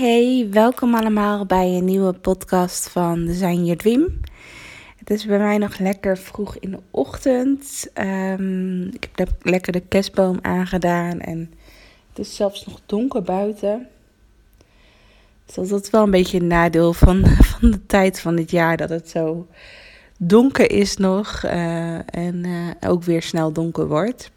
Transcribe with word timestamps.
Hey, 0.00 0.46
welkom 0.50 0.94
allemaal 0.94 1.46
bij 1.46 1.66
een 1.68 1.84
nieuwe 1.84 2.12
podcast 2.12 2.88
van 2.88 3.24
Design 3.24 3.62
Your 3.62 3.76
Dream. 3.76 4.20
Het 4.98 5.10
is 5.10 5.26
bij 5.26 5.38
mij 5.38 5.58
nog 5.58 5.78
lekker 5.78 6.18
vroeg 6.18 6.56
in 6.56 6.70
de 6.70 6.78
ochtend. 6.90 7.90
Ehm, 7.94 8.82
ik 8.82 9.08
heb 9.14 9.30
lekker 9.42 9.72
de 9.72 9.80
kerstboom 9.80 10.38
aangedaan 10.42 11.20
en 11.20 11.52
het 12.08 12.18
is 12.18 12.36
zelfs 12.36 12.66
nog 12.66 12.80
donker 12.86 13.22
buiten. 13.22 13.88
Dus 15.46 15.68
dat 15.68 15.82
is 15.84 15.90
wel 15.90 16.02
een 16.02 16.10
beetje 16.10 16.40
een 16.40 16.46
nadeel 16.46 16.92
van, 16.92 17.26
van 17.58 17.70
de 17.70 17.86
tijd 17.86 18.20
van 18.20 18.36
dit 18.36 18.50
jaar. 18.50 18.76
Dat 18.76 18.88
het 18.88 19.08
zo 19.08 19.46
donker 20.18 20.70
is 20.70 20.96
nog 20.96 21.42
uh, 21.44 22.14
en 22.14 22.44
uh, 22.46 22.70
ook 22.80 23.02
weer 23.02 23.22
snel 23.22 23.52
donker 23.52 23.88
wordt. 23.88 24.30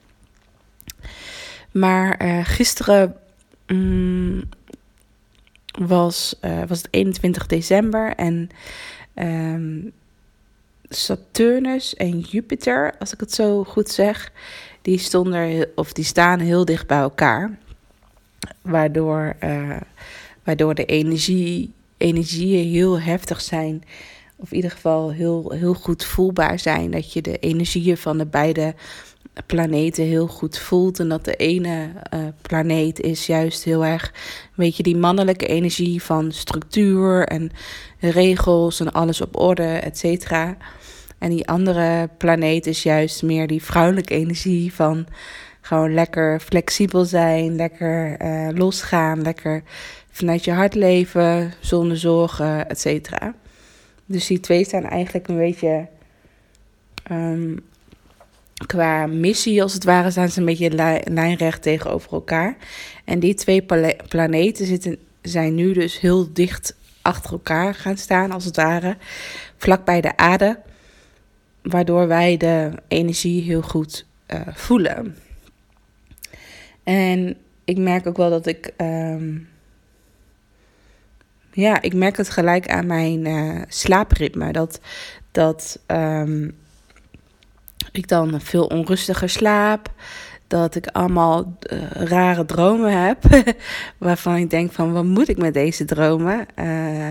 Maar 1.72 2.26
uh, 2.26 2.40
gisteren 2.46 3.16
um, 3.66 4.50
was, 5.80 6.36
was 6.68 6.78
het 6.78 6.88
21 6.92 7.48
december 7.48 8.16
en 8.16 8.50
um, 9.16 9.92
Saturnus 10.96 11.96
en 11.96 12.20
Jupiter, 12.20 12.94
als 13.00 13.14
ik 13.14 13.20
het 13.20 13.34
zo 13.34 13.64
goed 13.64 13.90
zeg, 13.90 14.32
die 14.82 14.98
stonden 14.98 15.68
of 15.76 15.94
die 15.94 16.06
staan 16.06 16.40
heel 16.40 16.66
dicht 16.66 16.88
bij 16.88 16.98
elkaar. 16.98 17.58
Waardoor, 18.62 19.36
uh, 19.44 19.78
waardoor 20.44 20.76
de 20.76 20.86
energie, 20.86 21.74
energieën 21.98 22.72
heel 22.72 23.00
heftig 23.00 23.42
zijn. 23.42 23.84
Of 24.36 24.50
in 24.50 24.56
ieder 24.56 24.72
geval 24.72 25.12
heel, 25.12 25.52
heel 25.52 25.74
goed 25.74 26.06
voelbaar 26.06 26.60
zijn. 26.60 26.92
Dat 26.92 27.14
je 27.14 27.22
de 27.22 27.38
energieën 27.40 27.98
van 27.98 28.18
de 28.18 28.26
beide 28.26 28.76
planeten 29.46 30.04
heel 30.04 30.28
goed 30.28 30.58
voelt. 30.58 31.00
En 31.00 31.10
dat 31.10 31.26
de 31.26 31.36
ene 31.36 31.90
uh, 32.14 32.20
planeet 32.42 33.00
is 33.00 33.26
juist 33.26 33.64
heel 33.64 33.86
erg, 33.86 34.14
weet 34.56 34.78
je, 34.78 34.84
die 34.84 34.98
mannelijke 34.98 35.48
energie 35.48 36.04
van 36.04 36.32
structuur 36.32 37.28
en 37.28 37.52
regels 38.00 38.80
en 38.80 38.92
alles 38.92 39.22
op 39.22 39.40
orde, 39.40 39.64
et 39.64 39.98
cetera. 39.98 40.58
En 41.18 41.30
die 41.30 41.48
andere 41.48 42.10
planeet 42.18 42.68
is 42.68 42.84
juist 42.84 43.24
meer 43.24 43.48
die 43.48 43.64
vrouwelijke 43.64 44.14
energie 44.14 44.74
van 44.74 45.08
gewoon 45.62 45.94
lekker 45.94 46.40
flexibel 46.40 47.06
zijn, 47.06 47.56
lekker 47.56 48.22
uh, 48.22 48.58
losgaan, 48.58 49.22
lekker 49.22 49.64
vanuit 50.12 50.44
je 50.44 50.52
hart 50.52 50.76
leven, 50.76 51.54
zonder 51.60 51.98
zorgen, 51.98 52.70
et 52.70 52.80
cetera. 52.80 53.34
Dus 54.06 54.28
die 54.28 54.40
twee 54.40 54.64
staan 54.64 54.86
eigenlijk 54.86 55.28
een 55.28 55.38
beetje 55.38 55.88
um, 57.12 57.60
qua 58.66 59.08
missie, 59.08 59.62
als 59.62 59.74
het 59.74 59.84
ware, 59.84 60.12
staan 60.12 60.30
ze 60.30 60.40
een 60.40 60.46
beetje 60.46 61.02
lijnrecht 61.04 61.62
tegenover 61.62 62.12
elkaar. 62.12 62.56
En 63.06 63.20
die 63.20 63.34
twee 63.34 63.66
planeten 64.08 64.66
zitten, 64.66 64.98
zijn 65.22 65.56
nu 65.56 65.74
dus 65.74 66.00
heel 66.00 66.34
dicht 66.34 66.76
achter 67.02 67.32
elkaar 67.32 67.76
gaan 67.76 67.98
staan, 67.98 68.32
als 68.32 68.46
het 68.46 68.56
ware, 68.56 68.98
vlak 69.58 69.86
bij 69.86 70.02
de 70.02 70.18
aarde, 70.18 70.60
waardoor 71.62 72.08
wij 72.08 72.38
de 72.38 72.72
energie 72.88 73.42
heel 73.42 73.62
goed 73.62 74.06
uh, 74.34 74.42
voelen. 74.54 75.18
En 76.84 77.38
ik 77.64 77.78
merk 77.78 78.08
ook 78.08 78.18
wel 78.18 78.30
dat 78.30 78.48
ik. 78.48 78.74
Um, 78.78 79.48
ja, 81.52 81.82
ik 81.82 81.94
merk 81.94 82.18
het 82.18 82.30
gelijk 82.30 82.68
aan 82.68 82.86
mijn 82.86 83.26
uh, 83.26 83.62
slaapritme. 83.68 84.52
Dat, 84.52 84.80
dat 85.32 85.80
um, 85.88 86.58
ik 87.94 88.08
dan 88.08 88.42
veel 88.42 88.66
onrustiger 88.66 89.30
slaap. 89.30 89.92
Dat 90.48 90.76
ik 90.76 90.88
allemaal 90.88 91.58
uh, 91.74 91.82
rare 91.92 92.46
dromen 92.46 93.06
heb. 93.06 93.18
waarvan 93.98 94.36
ik 94.36 94.50
denk 94.50 94.72
van 94.72 94.94
wat 94.94 95.06
moet 95.06 95.30
ik 95.30 95.38
met 95.38 95.54
deze 95.54 95.86
dromen? 95.86 96.46
Uh, 96.60 97.08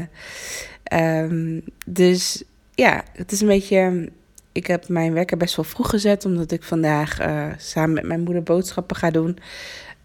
um, 1.23 1.65
dus 1.87 2.43
ja, 2.75 3.03
het 3.13 3.33
is 3.33 3.41
een 3.41 3.47
beetje. 3.47 4.11
Ik 4.53 4.67
heb 4.67 4.89
mijn 4.89 5.13
wekker 5.13 5.37
best 5.37 5.57
wel 5.57 5.65
vroeg 5.65 5.91
gezet, 5.91 6.25
omdat 6.25 6.51
ik 6.51 6.63
vandaag 6.63 7.21
uh, 7.21 7.47
samen 7.57 7.93
met 7.93 8.05
mijn 8.05 8.21
moeder 8.21 8.43
boodschappen 8.43 8.97
ga 8.97 9.11
doen. 9.11 9.39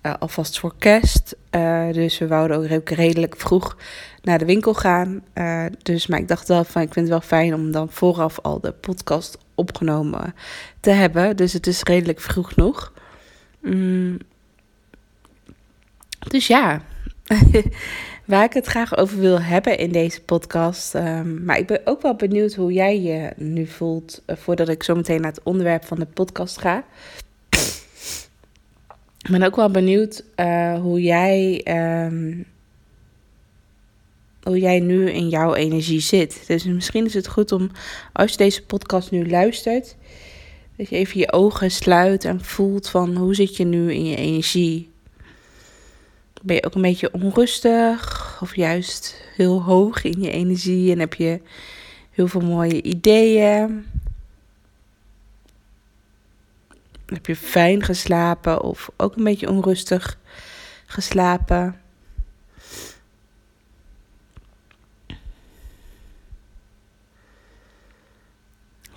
Uh, 0.02 0.14
alvast 0.20 0.60
voor 0.60 0.74
kerst. 0.78 1.36
Dus 1.92 2.18
we 2.18 2.28
wouden 2.28 2.72
ook 2.72 2.90
redelijk 2.90 3.36
vroeg 3.38 3.78
naar 4.22 4.38
de 4.38 4.46
winkel 4.46 4.74
gaan. 4.74 5.24
dus, 5.84 6.08
maar 6.08 6.20
ik 6.20 6.28
dacht 6.28 6.48
wel 6.48 6.64
van, 6.64 6.82
ik 6.82 6.94
vind 6.94 7.10
het 7.10 7.20
wel 7.20 7.40
fijn 7.40 7.54
om 7.54 7.72
dan 7.72 7.90
vooraf 7.92 8.40
al 8.40 8.60
de 8.60 8.72
podcast 8.72 9.38
opgenomen 9.58 10.34
te 10.80 10.90
hebben. 10.90 11.36
Dus 11.36 11.54
het 11.54 11.68
is 11.68 11.84
redelijk 11.84 12.20
vroeg 12.20 12.56
nog. 12.56 12.94
Mm. 13.62 14.18
Dus 16.20 16.48
ja, 16.48 16.82
waar 18.26 18.44
ik 18.44 18.54
het 18.54 18.66
graag 18.66 18.98
over 18.98 19.20
wil 19.20 19.42
hebben 19.42 19.78
in 19.78 19.92
deze 19.92 20.22
podcast. 20.22 20.94
Um, 20.94 21.44
maar 21.44 21.58
ik 21.58 21.68
ben 21.68 21.82
ook 21.84 22.02
wel 22.02 22.16
benieuwd 22.16 22.54
hoe 22.54 22.74
jij 22.74 23.02
je 23.02 23.32
nu 23.36 23.68
voelt 23.68 24.22
uh, 24.26 24.36
voordat 24.36 24.70
ik 24.70 24.84
zo 24.84 24.96
meteen 24.96 25.22
naar 25.22 25.32
het 25.32 25.44
onderwerp 25.44 25.86
van 25.86 26.00
de 26.00 26.06
podcast 26.06 26.60
ga. 26.60 26.84
Ik 29.18 29.32
ben 29.32 29.44
ook 29.44 29.56
wel 29.56 29.72
benieuwd 29.72 30.24
uh, 30.36 30.80
hoe 30.80 31.02
jij. 31.02 31.66
Um, 32.06 32.46
hoe 34.48 34.60
jij 34.60 34.80
nu 34.80 35.10
in 35.10 35.30
jouw 35.30 35.54
energie 35.54 36.00
zit. 36.00 36.44
Dus 36.48 36.64
misschien 36.64 37.06
is 37.06 37.14
het 37.14 37.28
goed 37.28 37.52
om, 37.52 37.72
als 38.14 38.32
je 38.32 38.38
deze 38.38 38.66
podcast 38.66 39.12
nu 39.12 39.30
luistert, 39.30 39.96
dat 40.76 40.90
je 40.90 40.96
even 40.96 41.20
je 41.20 41.32
ogen 41.32 41.72
sluit 41.72 42.26
en 42.26 42.44
voelt 42.44 42.90
van 42.90 43.16
hoe 43.16 43.36
zit 43.36 43.56
je 43.56 43.64
nu 43.64 43.94
in 43.94 44.06
je 44.06 44.16
energie. 44.16 44.90
Ben 46.42 46.56
je 46.56 46.66
ook 46.66 46.76
een 46.76 46.82
beetje 46.82 47.14
onrustig 47.14 48.38
of 48.42 48.56
juist 48.56 49.22
heel 49.36 49.64
hoog 49.64 50.04
in 50.04 50.22
je 50.22 50.32
energie 50.32 50.92
en 50.92 51.00
heb 51.00 51.14
je 51.14 51.42
heel 52.12 52.28
veel 52.28 52.42
mooie 52.42 52.82
ideeën? 52.82 53.86
Heb 57.06 57.26
je 57.26 57.36
fijn 57.36 57.84
geslapen 57.84 58.62
of 58.62 58.90
ook 58.98 59.16
een 59.16 59.24
beetje 59.24 59.50
onrustig 59.50 60.18
geslapen? 60.86 61.82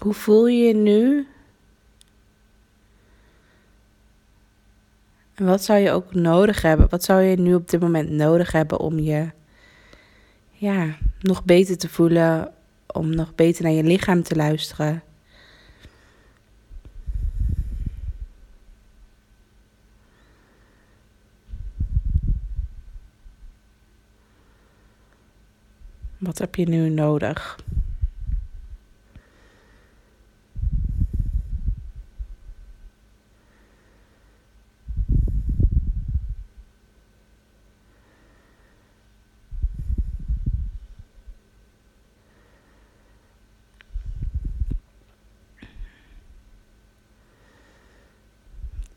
Hoe 0.01 0.15
voel 0.15 0.47
je 0.47 0.67
je 0.67 0.75
nu? 0.75 1.27
En 5.35 5.45
wat 5.45 5.65
zou 5.65 5.79
je 5.79 5.91
ook 5.91 6.15
nodig 6.15 6.63
hebben? 6.63 6.89
Wat 6.89 7.05
zou 7.05 7.23
je 7.23 7.37
nu 7.37 7.55
op 7.55 7.71
dit 7.71 7.81
moment 7.81 8.11
nodig 8.11 8.53
hebben 8.53 8.79
om 8.79 8.99
je 8.99 9.31
ja, 10.51 10.97
nog 11.21 11.45
beter 11.45 11.79
te 11.79 11.89
voelen, 11.89 12.53
om 12.87 13.15
nog 13.15 13.35
beter 13.35 13.63
naar 13.63 13.73
je 13.73 13.83
lichaam 13.83 14.23
te 14.23 14.37
luisteren? 14.37 15.03
Wat 26.19 26.39
heb 26.39 26.55
je 26.55 26.69
nu 26.69 26.89
nodig? 26.89 27.59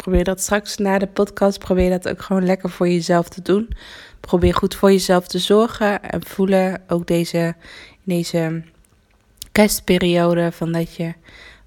Probeer 0.03 0.23
dat 0.23 0.41
straks 0.41 0.77
na 0.77 0.97
de 0.97 1.07
podcast, 1.07 1.59
probeer 1.59 1.89
dat 1.89 2.09
ook 2.09 2.21
gewoon 2.21 2.45
lekker 2.45 2.69
voor 2.69 2.87
jezelf 2.87 3.29
te 3.29 3.41
doen. 3.41 3.69
Probeer 4.19 4.53
goed 4.53 4.75
voor 4.75 4.91
jezelf 4.91 5.27
te 5.27 5.39
zorgen 5.39 6.03
en 6.03 6.25
voelen 6.25 6.81
ook 6.87 7.07
deze, 7.07 7.55
deze 8.03 8.63
kerstperiode 9.51 10.51
van 10.51 10.71
dat 10.71 10.95
je 10.95 11.13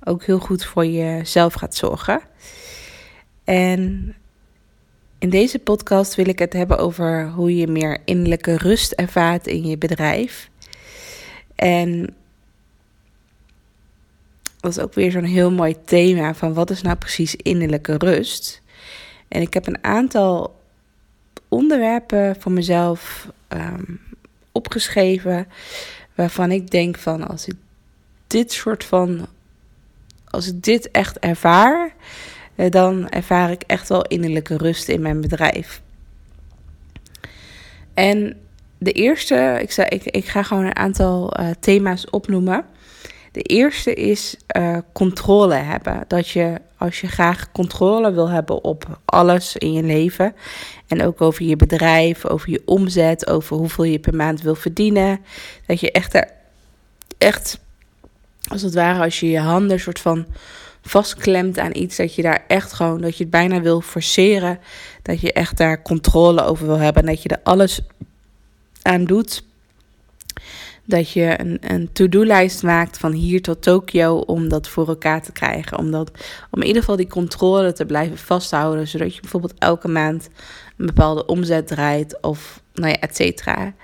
ook 0.05 0.25
heel 0.25 0.39
goed 0.39 0.65
voor 0.65 0.87
jezelf 0.87 1.55
gaat 1.55 1.75
zorgen. 1.75 2.21
En 3.45 4.15
in 5.19 5.31
deze 5.31 5.59
podcast 5.59 6.15
wil 6.15 6.29
ik 6.29 6.39
het 6.39 6.53
hebben 6.53 6.79
over 6.79 7.31
hoe 7.31 7.57
je 7.57 7.67
meer 7.67 7.99
innerlijke 8.05 8.57
rust 8.57 8.93
ervaart 8.93 9.47
in 9.47 9.67
je 9.67 9.79
bedrijf. 9.79 10.51
En 11.55 12.15
dat 14.67 14.77
is 14.77 14.83
ook 14.83 14.95
weer 14.95 15.11
zo'n 15.11 15.25
heel 15.25 15.51
mooi 15.51 15.77
thema 15.85 16.35
van 16.35 16.55
wat 16.55 16.71
is 16.71 16.83
nou 16.83 16.97
precies 16.97 17.37
innerlijke 17.37 17.95
rust. 17.97 18.63
En 19.29 19.41
ik 19.41 19.55
heb 19.55 19.67
een 19.67 19.85
aantal 19.85 20.61
onderwerpen 21.49 22.37
voor 22.39 22.53
mezelf 22.53 23.29
ehm, 23.49 23.85
opgeschreven 24.53 25.49
waarvan 26.15 26.51
ik 26.51 26.71
denk 26.71 26.97
van 26.99 27.29
als 27.29 27.47
ik 27.47 27.55
dit 28.27 28.53
soort 28.53 28.85
van 28.85 29.27
als 30.25 30.47
ik 30.47 30.63
dit 30.63 30.91
echt 30.91 31.19
ervaar, 31.19 31.95
eh, 32.55 32.71
dan 32.71 33.09
ervaar 33.09 33.51
ik 33.51 33.63
echt 33.63 33.89
wel 33.89 34.03
innerlijke 34.03 34.57
rust 34.57 34.89
in 34.89 35.03
mijn 35.03 35.21
bedrijf. 35.21 35.81
En 37.95 38.37
de 38.79 38.93
eerste, 38.93 39.59
ik, 39.61 39.71
zei, 39.71 39.89
ik, 39.89 40.05
ik 40.05 40.25
ga 40.27 40.43
gewoon 40.43 40.65
een 40.65 40.77
aantal 40.77 41.41
uh, 41.41 41.51
thema's 41.61 42.11
opnoemen. 42.11 42.65
De 43.37 43.43
eerste 43.43 43.95
is 43.95 44.37
uh, 44.57 44.79
controle 44.93 45.55
hebben. 45.55 46.05
Dat 46.09 46.29
je 46.29 46.61
als 46.77 47.01
je 47.01 47.07
graag 47.07 47.53
controle 47.53 48.13
wil 48.13 48.29
hebben 48.29 48.65
op 48.65 48.99
alles 49.05 49.57
in 49.57 49.73
je 49.73 49.83
leven. 49.83 50.35
En 50.87 51.03
ook 51.03 51.21
over 51.21 51.45
je 51.45 51.57
bedrijf, 51.57 52.27
over 52.27 52.51
je 52.51 52.63
omzet, 52.65 53.27
over 53.27 53.57
hoeveel 53.57 53.85
je 53.85 53.99
per 53.99 54.15
maand 54.15 54.43
wil 54.43 54.55
verdienen. 54.55 55.21
Dat 55.67 55.81
je 55.81 55.93
echt, 55.93 56.27
echt 57.19 57.59
als 58.49 58.63
het 58.63 58.75
ware, 58.75 59.05
als 59.05 59.21
je 59.21 59.29
je 59.29 59.41
handen 59.41 59.81
soort 59.81 60.01
van 60.01 60.27
vastklemt 60.83 61.59
aan 61.59 61.75
iets, 61.77 61.97
dat 61.97 62.15
je 62.15 62.23
daar 62.23 62.45
echt 62.49 62.73
gewoon, 62.73 63.01
dat 63.01 63.17
je 63.17 63.23
het 63.23 63.33
bijna 63.33 63.61
wil 63.61 63.81
forceren. 63.81 64.59
Dat 65.03 65.21
je 65.21 65.33
echt 65.33 65.57
daar 65.57 65.83
controle 65.83 66.45
over 66.45 66.67
wil 66.67 66.79
hebben. 66.79 67.03
En 67.03 67.09
dat 67.09 67.23
je 67.23 67.29
er 67.29 67.41
alles 67.43 67.81
aan 68.83 69.05
doet 69.05 69.45
dat 70.87 71.11
je 71.11 71.41
een, 71.41 71.59
een 71.61 71.93
to-do-lijst 71.93 72.63
maakt 72.63 72.99
van 72.99 73.13
hier 73.13 73.43
tot 73.43 73.63
Tokio 73.63 74.17
om 74.17 74.49
dat 74.49 74.69
voor 74.69 74.89
elkaar 74.89 75.23
te 75.23 75.33
krijgen. 75.33 75.79
Om, 75.79 75.91
dat, 75.91 76.11
om 76.51 76.61
in 76.61 76.67
ieder 76.67 76.81
geval 76.81 76.97
die 76.97 77.09
controle 77.09 77.73
te 77.73 77.87
blijven 77.87 78.19
vasthouden, 78.19 78.89
zodat 78.89 79.15
je 79.15 79.21
bijvoorbeeld 79.21 79.55
elke 79.59 79.89
maand 79.89 80.29
een 80.77 80.87
bepaalde 80.87 81.27
omzet 81.27 81.67
draait 81.67 82.21
of 82.21 82.63
nou 82.75 82.89
ja, 82.89 83.01
et 83.01 83.17
cetera. 83.17 83.75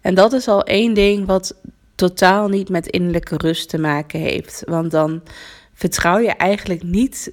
En 0.00 0.14
dat 0.14 0.32
is 0.32 0.48
al 0.48 0.62
één 0.62 0.94
ding 0.94 1.26
wat 1.26 1.54
totaal 1.94 2.48
niet 2.48 2.68
met 2.68 2.86
innerlijke 2.86 3.36
rust 3.36 3.68
te 3.68 3.78
maken 3.78 4.20
heeft. 4.20 4.62
Want 4.64 4.90
dan 4.90 5.22
vertrouw 5.74 6.18
je 6.18 6.30
eigenlijk 6.30 6.82
niet 6.82 7.32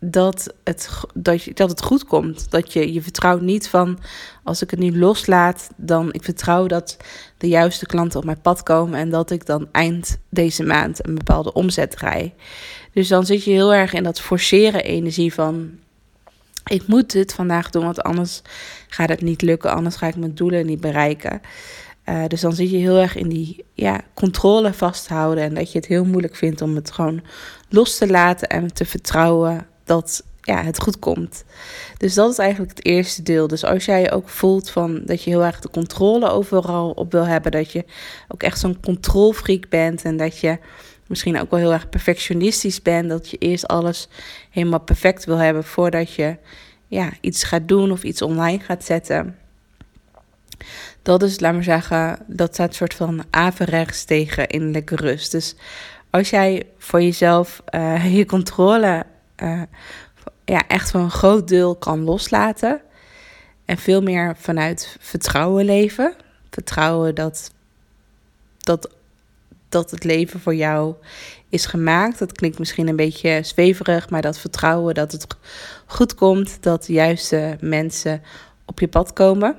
dat 0.00 0.54
het, 0.64 0.90
dat, 1.14 1.42
je, 1.42 1.54
dat 1.54 1.70
het 1.70 1.82
goed 1.82 2.04
komt. 2.04 2.50
Dat 2.50 2.72
je, 2.72 2.92
je 2.92 3.02
vertrouwt 3.02 3.40
niet 3.40 3.68
van 3.68 3.98
als 4.44 4.62
ik 4.62 4.70
het 4.70 4.78
nu 4.78 4.98
loslaat, 4.98 5.70
dan 5.76 6.12
ik 6.12 6.24
vertrouw 6.24 6.66
dat 6.66 6.96
de 7.38 7.48
juiste 7.48 7.86
klanten 7.86 8.18
op 8.18 8.24
mijn 8.24 8.40
pad 8.40 8.62
komen 8.62 8.98
en 8.98 9.10
dat 9.10 9.30
ik 9.30 9.46
dan 9.46 9.68
eind 9.72 10.18
deze 10.28 10.64
maand 10.64 11.06
een 11.06 11.14
bepaalde 11.14 11.52
omzet 11.52 11.90
draai. 11.90 12.32
Dus 12.92 13.08
dan 13.08 13.26
zit 13.26 13.44
je 13.44 13.50
heel 13.50 13.74
erg 13.74 13.92
in 13.92 14.02
dat 14.02 14.20
forceren 14.20 14.84
energie 14.84 15.34
van 15.34 15.70
ik 16.64 16.86
moet 16.86 17.12
dit 17.12 17.34
vandaag 17.34 17.70
doen, 17.70 17.84
want 17.84 18.02
anders 18.02 18.42
gaat 18.88 19.08
het 19.08 19.20
niet 19.20 19.42
lukken, 19.42 19.72
anders 19.72 19.96
ga 19.96 20.06
ik 20.06 20.16
mijn 20.16 20.34
doelen 20.34 20.66
niet 20.66 20.80
bereiken. 20.80 21.40
Uh, 22.08 22.26
dus 22.26 22.40
dan 22.40 22.52
zit 22.52 22.70
je 22.70 22.76
heel 22.76 22.96
erg 22.96 23.16
in 23.16 23.28
die 23.28 23.64
ja, 23.74 24.00
controle 24.14 24.72
vasthouden 24.72 25.44
en 25.44 25.54
dat 25.54 25.72
je 25.72 25.78
het 25.78 25.86
heel 25.86 26.04
moeilijk 26.04 26.36
vindt 26.36 26.62
om 26.62 26.74
het 26.74 26.90
gewoon 26.90 27.22
los 27.68 27.98
te 27.98 28.08
laten 28.08 28.48
en 28.48 28.74
te 28.74 28.84
vertrouwen 28.84 29.66
dat 29.90 30.24
ja, 30.42 30.62
het 30.62 30.80
goed 30.80 30.98
komt. 30.98 31.44
Dus 31.96 32.14
dat 32.14 32.30
is 32.30 32.38
eigenlijk 32.38 32.70
het 32.76 32.86
eerste 32.86 33.22
deel. 33.22 33.46
Dus 33.46 33.64
als 33.64 33.84
jij 33.84 34.12
ook 34.12 34.28
voelt 34.28 34.70
van 34.70 35.00
dat 35.04 35.22
je 35.22 35.30
heel 35.30 35.44
erg 35.44 35.60
de 35.60 35.70
controle 35.70 36.30
overal 36.30 36.90
op 36.90 37.12
wil 37.12 37.26
hebben, 37.26 37.52
dat 37.52 37.72
je 37.72 37.84
ook 38.28 38.42
echt 38.42 38.58
zo'n 38.58 38.80
controlfreak 38.80 39.68
bent 39.68 40.02
en 40.02 40.16
dat 40.16 40.38
je 40.38 40.58
misschien 41.06 41.40
ook 41.40 41.50
wel 41.50 41.60
heel 41.60 41.72
erg 41.72 41.88
perfectionistisch 41.88 42.82
bent, 42.82 43.08
dat 43.08 43.30
je 43.30 43.36
eerst 43.38 43.66
alles 43.66 44.08
helemaal 44.50 44.80
perfect 44.80 45.24
wil 45.24 45.36
hebben 45.36 45.64
voordat 45.64 46.14
je 46.14 46.36
ja, 46.86 47.10
iets 47.20 47.44
gaat 47.44 47.68
doen 47.68 47.90
of 47.90 48.02
iets 48.02 48.22
online 48.22 48.60
gaat 48.60 48.84
zetten. 48.84 49.36
Dat 51.02 51.22
is, 51.22 51.40
laat 51.40 51.52
maar 51.52 51.62
zeggen, 51.62 52.18
dat 52.26 52.52
staat 52.52 52.74
soort 52.74 52.94
van 52.94 53.24
averechts 53.30 54.04
tegen 54.04 54.48
innerlijke 54.48 54.96
rust. 54.96 55.32
Dus 55.32 55.54
als 56.10 56.30
jij 56.30 56.66
voor 56.78 57.02
jezelf 57.02 57.62
uh, 57.74 58.16
je 58.18 58.26
controle 58.26 59.04
uh, 59.42 59.62
ja, 60.44 60.66
echt 60.68 60.90
voor 60.90 61.00
een 61.00 61.10
groot 61.10 61.48
deel 61.48 61.76
kan 61.76 62.04
loslaten. 62.04 62.80
En 63.64 63.78
veel 63.78 64.02
meer 64.02 64.36
vanuit 64.36 64.96
vertrouwen 65.00 65.64
leven. 65.64 66.14
Vertrouwen 66.50 67.14
dat, 67.14 67.50
dat, 68.58 68.90
dat 69.68 69.90
het 69.90 70.04
leven 70.04 70.40
voor 70.40 70.54
jou 70.54 70.94
is 71.48 71.66
gemaakt. 71.66 72.18
Dat 72.18 72.32
klinkt 72.32 72.58
misschien 72.58 72.88
een 72.88 72.96
beetje 72.96 73.40
zweverig, 73.42 74.10
maar 74.10 74.22
dat 74.22 74.38
vertrouwen 74.38 74.94
dat 74.94 75.12
het 75.12 75.26
goed 75.86 76.14
komt. 76.14 76.62
Dat 76.62 76.84
de 76.84 76.92
juiste 76.92 77.56
mensen 77.60 78.22
op 78.64 78.80
je 78.80 78.88
pad 78.88 79.12
komen. 79.12 79.56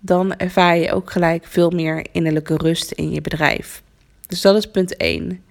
Dan 0.00 0.36
ervaar 0.36 0.76
je 0.76 0.92
ook 0.92 1.10
gelijk 1.10 1.46
veel 1.46 1.70
meer 1.70 2.06
innerlijke 2.12 2.56
rust 2.56 2.90
in 2.90 3.10
je 3.10 3.20
bedrijf. 3.20 3.82
Dus 4.26 4.40
dat 4.40 4.56
is 4.56 4.70
punt 4.70 4.96
1. 4.96 5.42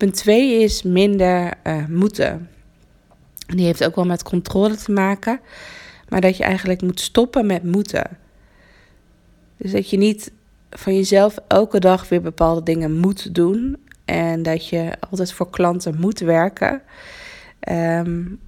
Punt 0.00 0.14
2 0.14 0.62
is 0.62 0.82
minder 0.82 1.52
uh, 1.64 1.86
moeten. 1.86 2.48
Die 3.46 3.64
heeft 3.64 3.84
ook 3.84 3.94
wel 3.94 4.04
met 4.04 4.22
controle 4.22 4.76
te 4.76 4.92
maken. 4.92 5.40
Maar 6.08 6.20
dat 6.20 6.36
je 6.36 6.44
eigenlijk 6.44 6.82
moet 6.82 7.00
stoppen 7.00 7.46
met 7.46 7.64
moeten. 7.64 8.18
Dus 9.56 9.72
dat 9.72 9.90
je 9.90 9.96
niet 9.96 10.32
van 10.70 10.94
jezelf 10.94 11.36
elke 11.46 11.80
dag 11.80 12.08
weer 12.08 12.20
bepaalde 12.20 12.62
dingen 12.62 12.98
moet 12.98 13.34
doen. 13.34 13.76
En 14.04 14.42
dat 14.42 14.68
je 14.68 14.92
altijd 15.10 15.32
voor 15.32 15.50
klanten 15.50 16.00
moet 16.00 16.18
werken. 16.18 16.82
Um, 17.68 18.40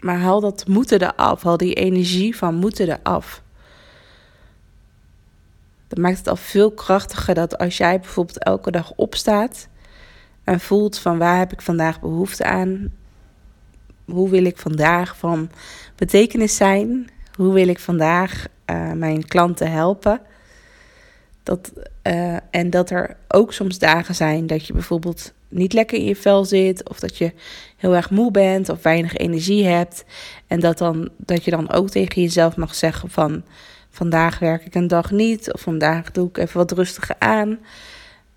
maar 0.00 0.18
haal 0.18 0.40
dat 0.40 0.66
moeten 0.66 1.02
eraf. 1.02 1.42
Haal 1.42 1.56
die 1.56 1.74
energie 1.74 2.36
van 2.36 2.54
moeten 2.54 2.88
eraf. 2.88 3.42
Dat 5.88 5.98
maakt 5.98 6.18
het 6.18 6.28
al 6.28 6.36
veel 6.36 6.70
krachtiger 6.70 7.34
dat 7.34 7.58
als 7.58 7.76
jij 7.76 8.00
bijvoorbeeld 8.00 8.42
elke 8.42 8.70
dag 8.70 8.92
opstaat 8.96 9.68
en 10.50 10.60
voelt 10.60 10.98
van 10.98 11.18
waar 11.18 11.38
heb 11.38 11.52
ik 11.52 11.60
vandaag 11.60 12.00
behoefte 12.00 12.44
aan? 12.44 12.92
Hoe 14.04 14.30
wil 14.30 14.44
ik 14.44 14.58
vandaag 14.58 15.16
van 15.16 15.50
betekenis 15.96 16.56
zijn? 16.56 17.10
Hoe 17.34 17.52
wil 17.52 17.68
ik 17.68 17.78
vandaag 17.78 18.46
uh, 18.70 18.92
mijn 18.92 19.26
klanten 19.26 19.70
helpen? 19.70 20.20
Dat, 21.42 21.72
uh, 22.02 22.36
en 22.50 22.70
dat 22.70 22.90
er 22.90 23.16
ook 23.28 23.52
soms 23.52 23.78
dagen 23.78 24.14
zijn 24.14 24.46
dat 24.46 24.66
je 24.66 24.72
bijvoorbeeld 24.72 25.32
niet 25.48 25.72
lekker 25.72 25.98
in 25.98 26.04
je 26.04 26.16
vel 26.16 26.44
zit, 26.44 26.88
of 26.88 27.00
dat 27.00 27.18
je 27.18 27.32
heel 27.76 27.94
erg 27.94 28.10
moe 28.10 28.30
bent 28.30 28.68
of 28.68 28.82
weinig 28.82 29.16
energie 29.16 29.66
hebt. 29.66 30.04
En 30.46 30.60
dat, 30.60 30.78
dan, 30.78 31.08
dat 31.16 31.44
je 31.44 31.50
dan 31.50 31.72
ook 31.72 31.90
tegen 31.90 32.22
jezelf 32.22 32.56
mag 32.56 32.74
zeggen 32.74 33.10
van 33.10 33.42
vandaag 33.90 34.38
werk 34.38 34.64
ik 34.64 34.74
een 34.74 34.88
dag 34.88 35.10
niet, 35.10 35.52
of 35.52 35.60
vandaag 35.60 36.10
doe 36.10 36.28
ik 36.28 36.38
even 36.38 36.56
wat 36.56 36.72
rustiger 36.72 37.16
aan. 37.18 37.58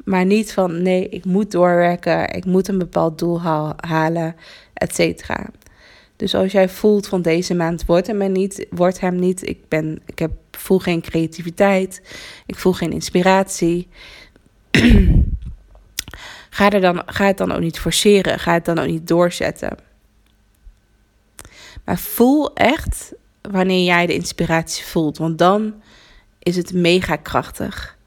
Maar 0.04 0.26
niet 0.26 0.54
van 0.54 0.82
nee, 0.82 1.10
ik 1.10 1.26
moet 1.26 1.52
doorwerken, 1.52 2.34
ik 2.34 2.46
moet 2.46 2.68
een 2.68 2.78
bepaald 2.78 3.20
doel 3.20 3.42
halen, 3.78 4.36
et 4.74 4.96
cetera. 4.96 5.50
Dus 6.16 6.36
als 6.36 6.52
jij 6.52 6.70
voelt 6.70 7.08
van 7.08 7.22
deze 7.22 7.54
maand 7.54 7.86
wordt 7.86 8.08
hem 8.08 8.32
niet, 8.32 8.68
wordt 8.70 9.00
hem 9.00 9.16
niet, 9.16 9.48
ik, 9.48 9.68
ben, 9.68 10.02
ik 10.06 10.20
heb, 10.20 10.32
voel 10.52 10.80
geen 10.80 11.02
creativiteit, 11.02 12.02
ik 12.46 12.56
voel 12.56 12.74
geen 12.74 12.92
inspiratie. 12.92 13.88
ga, 16.50 16.70
er 16.70 16.82
dan, 16.82 17.04
ga 17.06 17.26
het 17.26 17.38
dan 17.38 17.52
ook 17.52 17.60
niet 17.60 17.80
forceren, 17.80 18.40
ga 18.40 18.54
het 18.54 18.66
dan 18.66 18.80
ook 18.80 18.88
niet 18.88 19.08
doorzetten. 19.08 19.78
Maar 21.86 22.00
voel 22.00 22.54
echt 22.54 23.14
wanneer 23.42 23.84
jij 23.84 24.06
de 24.06 24.14
inspiratie 24.14 24.86
voelt, 24.86 25.18
want 25.18 25.38
dan 25.38 25.74
is 26.40 26.56
het 26.56 26.74
mega 26.74 27.16
krachtig 27.16 27.98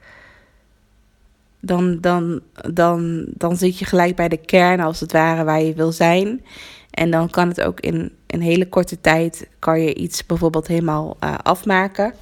dan, 1.67 2.01
dan, 2.01 2.41
dan, 2.73 3.25
dan 3.29 3.57
zit 3.57 3.79
je 3.79 3.85
gelijk 3.85 4.17
bij 4.17 4.29
de 4.29 4.37
kern 4.37 4.81
als 4.81 5.01
het 5.01 5.13
ware 5.13 5.45
waar 5.45 5.63
je 5.63 5.75
wil 5.75 5.93
zijn. 5.93 6.45
En 6.91 7.11
dan 7.11 7.31
kan 7.31 7.49
het 7.49 7.61
ook 7.61 7.81
in 7.81 8.13
een 8.27 8.41
hele 8.41 8.69
korte 8.69 9.01
tijd 9.01 9.49
kan 9.59 9.81
je 9.81 9.95
iets 9.95 10.27
bijvoorbeeld 10.27 10.67
helemaal 10.67 11.17
uh, 11.25 11.35
afmaken. 11.43 12.15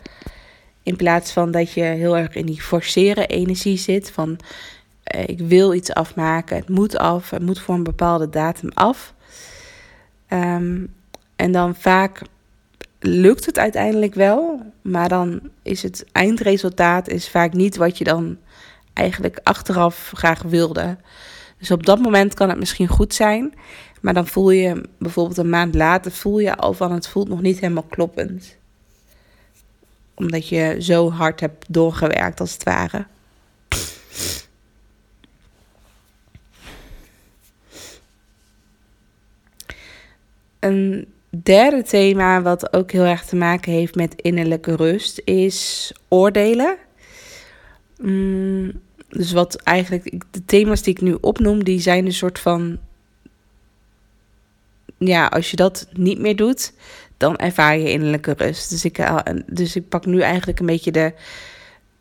In 0.83 0.97
plaats 0.97 1.33
van 1.33 1.51
dat 1.51 1.73
je 1.73 1.83
heel 1.83 2.17
erg 2.17 2.35
in 2.35 2.47
die 2.47 2.63
forceren 2.63 3.29
energie 3.29 3.77
zit 3.79 4.11
van 4.11 4.39
uh, 5.15 5.23
ik 5.27 5.39
wil 5.39 5.75
iets 5.75 5.93
afmaken, 5.93 6.57
het 6.57 6.69
moet 6.69 6.99
af, 6.99 7.31
het 7.31 7.43
moet 7.43 7.61
voor 7.61 7.75
een 7.75 7.83
bepaalde 7.83 8.31
datum 8.31 8.69
af. 8.75 9.15
Um, 10.29 10.93
en 11.37 11.53
dan 11.53 11.75
vaak 11.75 12.23
lukt 12.99 13.47
het 13.47 13.59
uiteindelijk 13.59 14.15
wel, 14.15 14.73
maar 14.83 15.09
dan 15.09 15.41
is 15.63 15.83
het 15.83 16.05
eindresultaat 16.13 17.09
is 17.09 17.29
vaak 17.29 17.53
niet 17.53 17.77
wat 17.77 17.99
je 17.99 18.05
dan 18.05 18.37
eigenlijk 18.95 19.41
achteraf 19.43 20.13
graag 20.15 20.43
wilde. 20.43 20.97
Dus 21.59 21.71
op 21.71 21.87
dat 21.87 21.99
moment 21.99 22.35
kan 22.35 22.49
het 22.49 22.59
misschien 22.59 22.89
goed 22.89 23.15
zijn. 23.15 23.55
Maar 24.01 24.15
dan 24.15 24.27
voel 24.27 24.51
je 24.51 24.89
bijvoorbeeld 24.99 25.39
een 25.39 25.49
maand 25.49 25.75
later 25.75 26.13
voel 26.13 26.39
je 26.39 26.57
al 26.57 26.73
van 26.73 26.93
het 26.93 27.09
voelt 27.09 27.29
nog 27.29 27.41
niet 27.41 27.61
helemaal 27.61 27.87
kloppend. 27.89 28.57
Omdat 30.15 30.49
je 30.49 30.77
zo 30.79 31.11
hard 31.11 31.41
hebt 31.41 31.65
doorgewerkt 31.69 32.41
als 32.41 32.53
het 32.53 32.63
ware. 32.63 33.07
Een 40.59 41.07
derde 41.29 41.83
thema 41.83 42.43
wat 42.43 42.73
ook 42.73 42.91
heel 42.91 43.05
erg 43.05 43.25
te 43.25 43.37
maken 43.37 43.73
heeft 43.73 43.95
met 43.95 44.15
innerlijke 44.15 44.77
rust 44.77 45.23
is 45.25 45.93
oordelen. 46.09 46.77
Mm, 47.99 48.73
dus 49.09 49.33
wat 49.33 49.57
eigenlijk 49.57 50.23
de 50.31 50.45
thema's 50.45 50.83
die 50.83 50.95
ik 50.95 51.01
nu 51.01 51.17
opnoem, 51.21 51.65
die 51.65 51.81
zijn 51.81 52.07
een 52.07 52.13
soort 52.13 52.39
van 52.39 52.79
ja, 54.99 55.27
als 55.27 55.51
je 55.51 55.57
dat 55.57 55.89
niet 55.93 56.19
meer 56.19 56.37
doet, 56.37 56.73
dan 57.17 57.37
ervaar 57.37 57.79
je 57.79 57.91
innerlijke 57.91 58.35
rust. 58.37 58.71
Dus 58.71 58.85
ik, 58.85 58.99
eh, 58.99 59.19
dus 59.47 59.77
ik 59.77 59.89
pak 59.89 60.07
nu 60.07 60.21
eigenlijk 60.21 60.61
een 60.61 60.67
beetje 60.67 60.91
de 60.91 61.13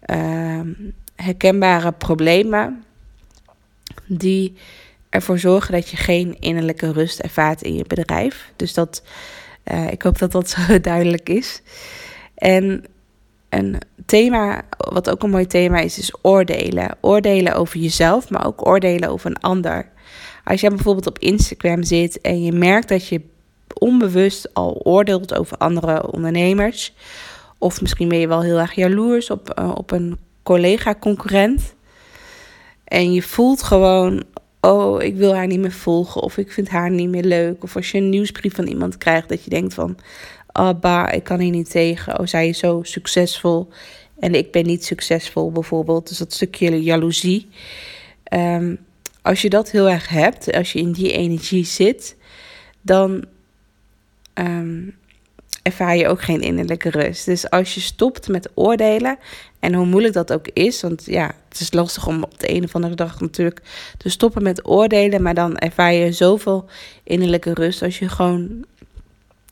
uh, 0.05 0.61
herkenbare 1.15 1.91
problemen 1.91 2.83
die 4.05 4.53
ervoor 5.09 5.39
zorgen 5.39 5.73
dat 5.73 5.89
je 5.89 5.97
geen 5.97 6.39
innerlijke 6.39 6.91
rust 6.91 7.19
ervaart 7.19 7.61
in 7.61 7.73
je 7.73 7.85
bedrijf. 7.87 8.51
Dus 8.55 8.73
dat, 8.73 9.03
uh, 9.71 9.91
ik 9.91 10.01
hoop 10.01 10.17
dat 10.17 10.31
dat 10.31 10.49
zo 10.67 10.79
duidelijk 10.81 11.29
is. 11.29 11.61
En 12.35 12.85
een 13.53 13.77
thema, 14.05 14.61
wat 14.77 15.09
ook 15.09 15.23
een 15.23 15.29
mooi 15.29 15.47
thema 15.47 15.79
is, 15.79 15.97
is 15.97 16.13
oordelen. 16.21 16.97
Oordelen 17.01 17.55
over 17.55 17.79
jezelf, 17.79 18.29
maar 18.29 18.45
ook 18.45 18.67
oordelen 18.67 19.09
over 19.09 19.29
een 19.29 19.41
ander. 19.41 19.89
Als 20.43 20.61
jij 20.61 20.69
bijvoorbeeld 20.69 21.07
op 21.07 21.19
Instagram 21.19 21.83
zit 21.83 22.21
en 22.21 22.43
je 22.43 22.51
merkt 22.51 22.89
dat 22.89 23.07
je 23.07 23.21
onbewust 23.73 24.53
al 24.53 24.81
oordeelt 24.83 25.35
over 25.35 25.57
andere 25.57 26.11
ondernemers, 26.11 26.93
of 27.57 27.81
misschien 27.81 28.09
ben 28.09 28.19
je 28.19 28.27
wel 28.27 28.41
heel 28.41 28.57
erg 28.57 28.73
jaloers 28.73 29.29
op, 29.29 29.59
uh, 29.59 29.71
op 29.75 29.91
een 29.91 30.17
collega-concurrent, 30.43 31.73
en 32.83 33.13
je 33.13 33.21
voelt 33.21 33.63
gewoon, 33.63 34.23
oh, 34.61 35.01
ik 35.01 35.15
wil 35.15 35.35
haar 35.35 35.47
niet 35.47 35.59
meer 35.59 35.71
volgen, 35.71 36.21
of 36.21 36.37
ik 36.37 36.51
vind 36.51 36.69
haar 36.69 36.91
niet 36.91 37.09
meer 37.09 37.23
leuk, 37.23 37.63
of 37.63 37.75
als 37.75 37.91
je 37.91 37.97
een 37.97 38.09
nieuwsbrief 38.09 38.55
van 38.55 38.67
iemand 38.67 38.97
krijgt 38.97 39.29
dat 39.29 39.43
je 39.43 39.49
denkt 39.49 39.73
van, 39.73 39.97
bah, 40.53 41.13
ik 41.13 41.23
kan 41.23 41.39
hier 41.39 41.51
niet 41.51 41.69
tegen, 41.69 42.19
oh, 42.19 42.25
zij 42.25 42.47
is 42.47 42.57
zo 42.57 42.79
succesvol 42.83 43.69
en 44.19 44.35
ik 44.35 44.51
ben 44.51 44.65
niet 44.65 44.85
succesvol 44.85 45.51
bijvoorbeeld. 45.51 46.07
Dus 46.07 46.17
dat 46.17 46.33
stukje 46.33 46.83
jaloezie. 46.83 47.47
Um, 48.33 48.77
als 49.21 49.41
je 49.41 49.49
dat 49.49 49.71
heel 49.71 49.89
erg 49.89 50.09
hebt, 50.09 50.53
als 50.53 50.73
je 50.73 50.79
in 50.79 50.91
die 50.91 51.11
energie 51.11 51.65
zit, 51.65 52.15
dan 52.81 53.25
um, 54.33 54.95
ervaar 55.63 55.97
je 55.97 56.07
ook 56.07 56.21
geen 56.21 56.41
innerlijke 56.41 56.89
rust. 56.89 57.25
Dus 57.25 57.49
als 57.49 57.73
je 57.73 57.81
stopt 57.81 58.27
met 58.27 58.49
oordelen, 58.53 59.17
en 59.59 59.73
hoe 59.73 59.85
moeilijk 59.85 60.13
dat 60.13 60.33
ook 60.33 60.47
is, 60.47 60.81
want 60.81 61.05
ja, 61.05 61.35
het 61.49 61.59
is 61.59 61.73
lastig 61.73 62.07
om 62.07 62.23
op 62.23 62.39
de 62.39 62.53
een 62.53 62.63
of 62.63 62.75
andere 62.75 62.95
dag 62.95 63.19
natuurlijk 63.19 63.61
te 63.97 64.09
stoppen 64.09 64.43
met 64.43 64.67
oordelen, 64.67 65.21
maar 65.21 65.33
dan 65.33 65.57
ervaar 65.57 65.93
je 65.93 66.11
zoveel 66.11 66.65
innerlijke 67.03 67.53
rust 67.53 67.81
als 67.81 67.99
je 67.99 68.09
gewoon 68.09 68.65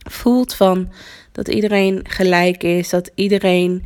voelt 0.10 0.54
van 0.54 0.90
dat 1.32 1.48
iedereen 1.48 2.00
gelijk 2.04 2.64
is, 2.64 2.90
dat 2.90 3.12
iedereen 3.16 3.86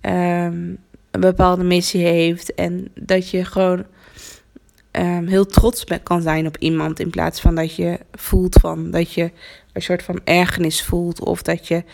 um, 0.00 0.78
een 1.10 1.20
bepaalde 1.20 1.64
missie 1.64 2.06
heeft 2.06 2.54
en 2.54 2.88
dat 2.94 3.30
je 3.30 3.44
gewoon 3.44 3.84
um, 4.92 5.26
heel 5.26 5.46
trots 5.46 5.84
kan 6.02 6.22
zijn 6.22 6.46
op 6.46 6.56
iemand. 6.58 7.00
In 7.00 7.10
plaats 7.10 7.40
van 7.40 7.54
dat 7.54 7.74
je 7.74 7.98
voelt 8.12 8.54
van 8.54 8.90
dat 8.90 9.12
je 9.12 9.30
een 9.72 9.82
soort 9.82 10.02
van 10.02 10.20
ergernis 10.24 10.82
voelt. 10.82 11.20
Of 11.20 11.42
dat 11.42 11.68
je 11.68 11.84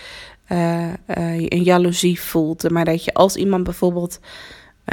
uh, 0.48 0.88
uh, 0.88 0.92
een 1.48 1.62
jaloezie 1.62 2.20
voelt. 2.20 2.70
Maar 2.70 2.84
dat 2.84 3.04
je 3.04 3.14
als 3.14 3.36
iemand 3.36 3.64
bijvoorbeeld 3.64 4.20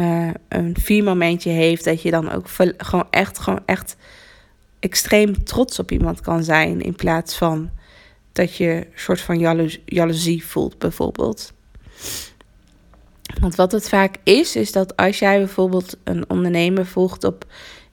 uh, 0.02 0.30
een 0.48 1.04
momentje 1.04 1.50
heeft, 1.50 1.84
dat 1.84 2.02
je 2.02 2.12
dan 2.12 2.32
ook 2.32 2.50
gewoon 2.78 3.08
echt, 3.10 3.40
gewoon 3.40 3.64
echt 3.66 3.96
extreem 4.80 5.44
trots 5.44 5.80
op 5.80 5.92
iemand 5.92 6.22
kan 6.22 6.44
zijn. 6.44 6.82
In 6.82 6.96
plaats 6.96 7.38
van 7.38 7.70
dat 8.38 8.56
je 8.56 8.68
een 8.68 8.86
soort 8.96 9.22
van 9.22 9.40
jaloezie 9.86 10.46
voelt, 10.46 10.78
bijvoorbeeld. 10.78 11.54
Want 13.40 13.56
wat 13.56 13.72
het 13.72 13.90
vaak 13.90 14.16
is, 14.24 14.56
is 14.56 14.72
dat 14.72 14.96
als 14.96 15.20
jij 15.20 15.38
bijvoorbeeld 15.38 15.98
een 16.04 16.30
ondernemer 16.30 16.86
volgt 16.86 17.24
op 17.24 17.46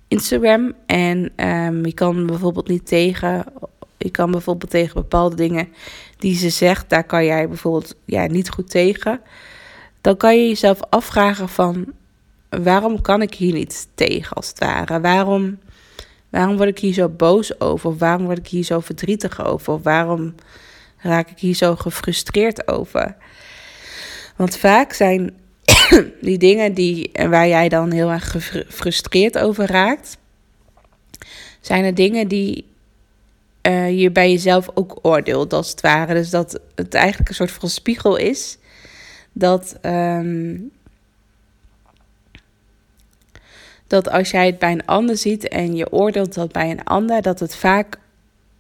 Instagram. 0.09 0.73
En 0.87 1.33
um, 1.47 1.87
je 1.87 1.93
kan 1.95 2.27
bijvoorbeeld 2.27 2.69
niet 2.69 2.87
tegen. 2.87 3.45
Je 3.97 4.11
kan 4.11 4.31
bijvoorbeeld 4.31 4.71
tegen 4.71 4.95
bepaalde 4.95 5.37
dingen 5.37 5.69
die 6.19 6.37
ze 6.37 6.51
zegt, 6.51 6.91
daar 6.91 7.05
kan 7.05 7.25
jij 7.25 7.49
bijvoorbeeld 7.49 7.95
ja, 8.05 8.27
niet 8.27 8.51
goed 8.51 8.71
tegen. 8.71 9.21
Dan 10.01 10.17
kan 10.17 10.37
je 10.37 10.49
jezelf 10.49 10.81
afvragen 10.91 11.49
van 11.49 11.87
waarom 12.49 13.01
kan 13.01 13.23
ik 13.23 13.35
hier 13.35 13.53
niet 13.53 13.89
tegen 13.95 14.37
als 14.37 14.49
het 14.49 14.59
ware? 14.59 15.01
Waarom, 15.01 15.59
waarom 16.35 16.57
word 16.57 16.69
ik 16.69 16.79
hier 16.79 16.93
zo 16.93 17.09
boos 17.09 17.61
over? 17.61 17.91
Of 17.91 17.99
waarom 17.99 18.25
word 18.25 18.39
ik 18.39 18.47
hier 18.47 18.63
zo 18.63 18.81
verdrietig 18.81 19.45
over? 19.45 19.73
Of 19.73 19.83
waarom 19.83 20.35
raak 20.97 21.31
ik 21.31 21.39
hier 21.39 21.55
zo 21.55 21.77
gefrustreerd 21.77 22.69
over? 22.69 23.17
Want 24.37 24.57
vaak 24.57 24.93
zijn 24.93 25.35
die 26.21 26.39
dingen 26.39 26.75
die, 26.75 27.11
waar 27.13 27.49
jij 27.49 27.69
dan 27.69 27.91
heel 27.91 28.11
erg 28.11 28.31
gefrustreerd 28.31 29.39
over 29.39 29.67
raakt, 29.67 30.17
zijn 31.61 31.85
er 31.85 31.95
dingen 31.95 32.29
die 32.29 32.67
uh, 33.63 34.01
je 34.01 34.11
bij 34.11 34.31
jezelf 34.31 34.69
ook 34.75 34.99
oordeelt, 35.03 35.53
als 35.53 35.71
het 35.71 35.81
ware. 35.81 36.15
Dus 36.15 36.31
dat 36.31 36.61
het 36.75 36.95
eigenlijk 36.95 37.29
een 37.29 37.35
soort 37.35 37.51
van 37.51 37.69
spiegel 37.69 38.17
is. 38.17 38.59
Dat, 39.33 39.77
um, 39.83 40.71
dat 43.95 44.11
als 44.11 44.31
jij 44.31 44.47
het 44.47 44.59
bij 44.59 44.73
een 44.73 44.87
ander 44.87 45.17
ziet 45.17 45.49
en 45.49 45.77
je 45.77 45.93
oordeelt 45.93 46.35
dat 46.35 46.53
bij 46.53 46.71
een 46.71 46.85
ander, 46.85 47.23
dat 47.23 47.41
het 47.41 47.57
vaak 47.57 47.99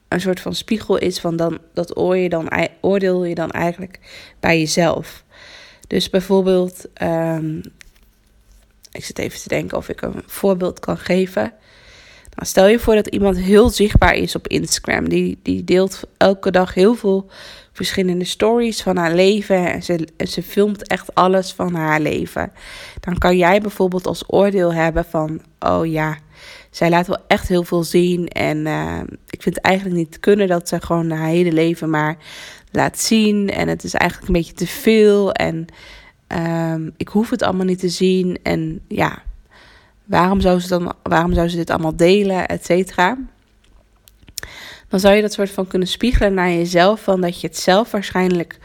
een 0.08 0.20
soort 0.20 0.40
van 0.40 0.54
spiegel 0.54 0.96
is 0.96 1.20
van 1.20 1.36
dan, 1.36 1.58
dat 1.72 1.92
je 1.96 2.28
dan, 2.28 2.48
oordeel 2.80 3.24
je 3.24 3.34
dan 3.34 3.50
eigenlijk 3.50 3.98
bij 4.40 4.58
jezelf. 4.58 5.24
Dus 5.86 6.10
bijvoorbeeld, 6.10 6.86
um, 7.02 7.62
ik 8.92 9.04
zit 9.04 9.18
even 9.18 9.40
te 9.40 9.48
denken 9.48 9.76
of 9.76 9.88
ik 9.88 10.02
een 10.02 10.22
voorbeeld 10.26 10.80
kan 10.80 10.98
geven. 10.98 11.52
Nou, 12.34 12.46
stel 12.46 12.66
je 12.66 12.78
voor 12.78 12.94
dat 12.94 13.06
iemand 13.06 13.38
heel 13.38 13.70
zichtbaar 13.70 14.14
is 14.14 14.34
op 14.34 14.48
Instagram. 14.48 15.08
Die, 15.08 15.38
die 15.42 15.64
deelt 15.64 16.02
elke 16.16 16.50
dag 16.50 16.74
heel 16.74 16.94
veel 16.94 17.30
verschillende 17.74 18.24
stories 18.24 18.82
van 18.82 18.96
haar 18.96 19.14
leven. 19.14 19.72
En 19.72 19.82
ze, 19.82 20.08
en 20.16 20.28
ze 20.28 20.42
filmt 20.42 20.86
echt 20.86 21.14
alles 21.14 21.52
van 21.52 21.74
haar 21.74 22.00
leven. 22.00 22.52
Dan 23.00 23.18
kan 23.18 23.36
jij 23.36 23.60
bijvoorbeeld 23.60 24.06
als 24.06 24.24
oordeel 24.26 24.74
hebben 24.74 25.04
van: 25.04 25.40
oh 25.58 25.86
ja, 25.86 26.18
zij 26.70 26.90
laat 26.90 27.06
wel 27.06 27.24
echt 27.26 27.48
heel 27.48 27.64
veel 27.64 27.84
zien. 27.84 28.28
En 28.28 28.66
uh, 28.66 29.00
ik 29.28 29.42
vind 29.42 29.54
het 29.54 29.64
eigenlijk 29.64 29.96
niet 29.96 30.20
kunnen 30.20 30.48
dat 30.48 30.68
ze 30.68 30.80
gewoon 30.80 31.10
haar 31.10 31.28
hele 31.28 31.52
leven 31.52 31.90
maar 31.90 32.16
laat 32.70 33.00
zien. 33.00 33.50
En 33.50 33.68
het 33.68 33.84
is 33.84 33.94
eigenlijk 33.94 34.28
een 34.28 34.40
beetje 34.40 34.54
te 34.54 34.66
veel. 34.66 35.32
En 35.32 35.66
um, 36.28 36.94
ik 36.96 37.08
hoef 37.08 37.30
het 37.30 37.42
allemaal 37.42 37.66
niet 37.66 37.78
te 37.78 37.88
zien. 37.88 38.38
En 38.42 38.80
ja, 38.88 39.22
waarom 40.04 40.40
zou 40.40 40.60
ze, 40.60 40.68
dan, 40.68 40.94
waarom 41.02 41.32
zou 41.32 41.48
ze 41.48 41.56
dit 41.56 41.70
allemaal 41.70 41.96
delen, 41.96 42.48
et 42.48 42.64
cetera? 42.64 43.18
Dan 44.88 45.00
zou 45.00 45.14
je 45.14 45.22
dat 45.22 45.32
soort 45.32 45.50
van 45.50 45.66
kunnen 45.66 45.88
spiegelen 45.88 46.34
naar 46.34 46.50
jezelf. 46.50 47.00
Van 47.00 47.20
dat 47.20 47.40
je 47.40 47.46
het 47.46 47.58
zelf 47.58 47.90
waarschijnlijk 47.90 48.58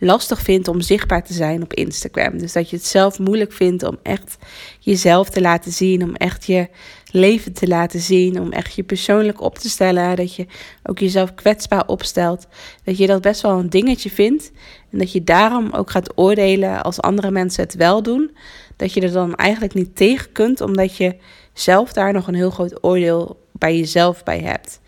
lastig 0.00 0.40
vindt 0.40 0.68
om 0.68 0.80
zichtbaar 0.80 1.24
te 1.24 1.32
zijn 1.32 1.62
op 1.62 1.74
Instagram. 1.74 2.38
Dus 2.38 2.52
dat 2.52 2.70
je 2.70 2.76
het 2.76 2.86
zelf 2.86 3.18
moeilijk 3.18 3.52
vindt 3.52 3.82
om 3.82 3.98
echt 4.02 4.36
jezelf 4.78 5.30
te 5.30 5.40
laten 5.40 5.72
zien, 5.72 6.02
om 6.02 6.14
echt 6.14 6.46
je 6.46 6.68
leven 7.10 7.52
te 7.52 7.68
laten 7.68 8.00
zien, 8.00 8.40
om 8.40 8.52
echt 8.52 8.74
je 8.74 8.82
persoonlijk 8.82 9.40
op 9.40 9.58
te 9.58 9.68
stellen, 9.68 10.16
dat 10.16 10.34
je 10.34 10.46
ook 10.82 10.98
jezelf 10.98 11.34
kwetsbaar 11.34 11.86
opstelt, 11.86 12.46
dat 12.84 12.98
je 12.98 13.06
dat 13.06 13.22
best 13.22 13.40
wel 13.40 13.58
een 13.58 13.70
dingetje 13.70 14.10
vindt 14.10 14.50
en 14.90 14.98
dat 14.98 15.12
je 15.12 15.24
daarom 15.24 15.70
ook 15.72 15.90
gaat 15.90 16.18
oordelen 16.18 16.82
als 16.82 17.00
andere 17.00 17.30
mensen 17.30 17.64
het 17.64 17.74
wel 17.74 18.02
doen, 18.02 18.36
dat 18.76 18.92
je 18.92 19.00
er 19.00 19.12
dan 19.12 19.34
eigenlijk 19.34 19.74
niet 19.74 19.96
tegen 19.96 20.32
kunt, 20.32 20.60
omdat 20.60 20.96
je 20.96 21.16
zelf 21.52 21.92
daar 21.92 22.12
nog 22.12 22.26
een 22.26 22.34
heel 22.34 22.50
groot 22.50 22.84
oordeel 22.84 23.48
bij 23.60 23.76
jezelf 23.76 24.22
bij 24.22 24.40
hebt. 24.40 24.80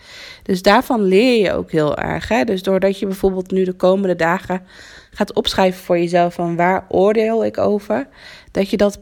Dus 0.42 0.62
daarvan 0.62 1.02
leer 1.02 1.42
je 1.42 1.52
ook 1.52 1.70
heel 1.70 1.96
erg. 1.96 2.28
Hè? 2.28 2.44
Dus 2.44 2.62
doordat 2.62 2.98
je 2.98 3.06
bijvoorbeeld 3.06 3.50
nu 3.50 3.64
de 3.64 3.72
komende 3.72 4.16
dagen 4.16 4.62
gaat 5.10 5.32
opschrijven 5.32 5.84
voor 5.84 5.98
jezelf 5.98 6.34
van 6.34 6.56
waar 6.56 6.86
oordeel 6.88 7.44
ik 7.44 7.58
over, 7.58 8.08
dat 8.50 8.70
je 8.70 8.76
dat 8.76 9.00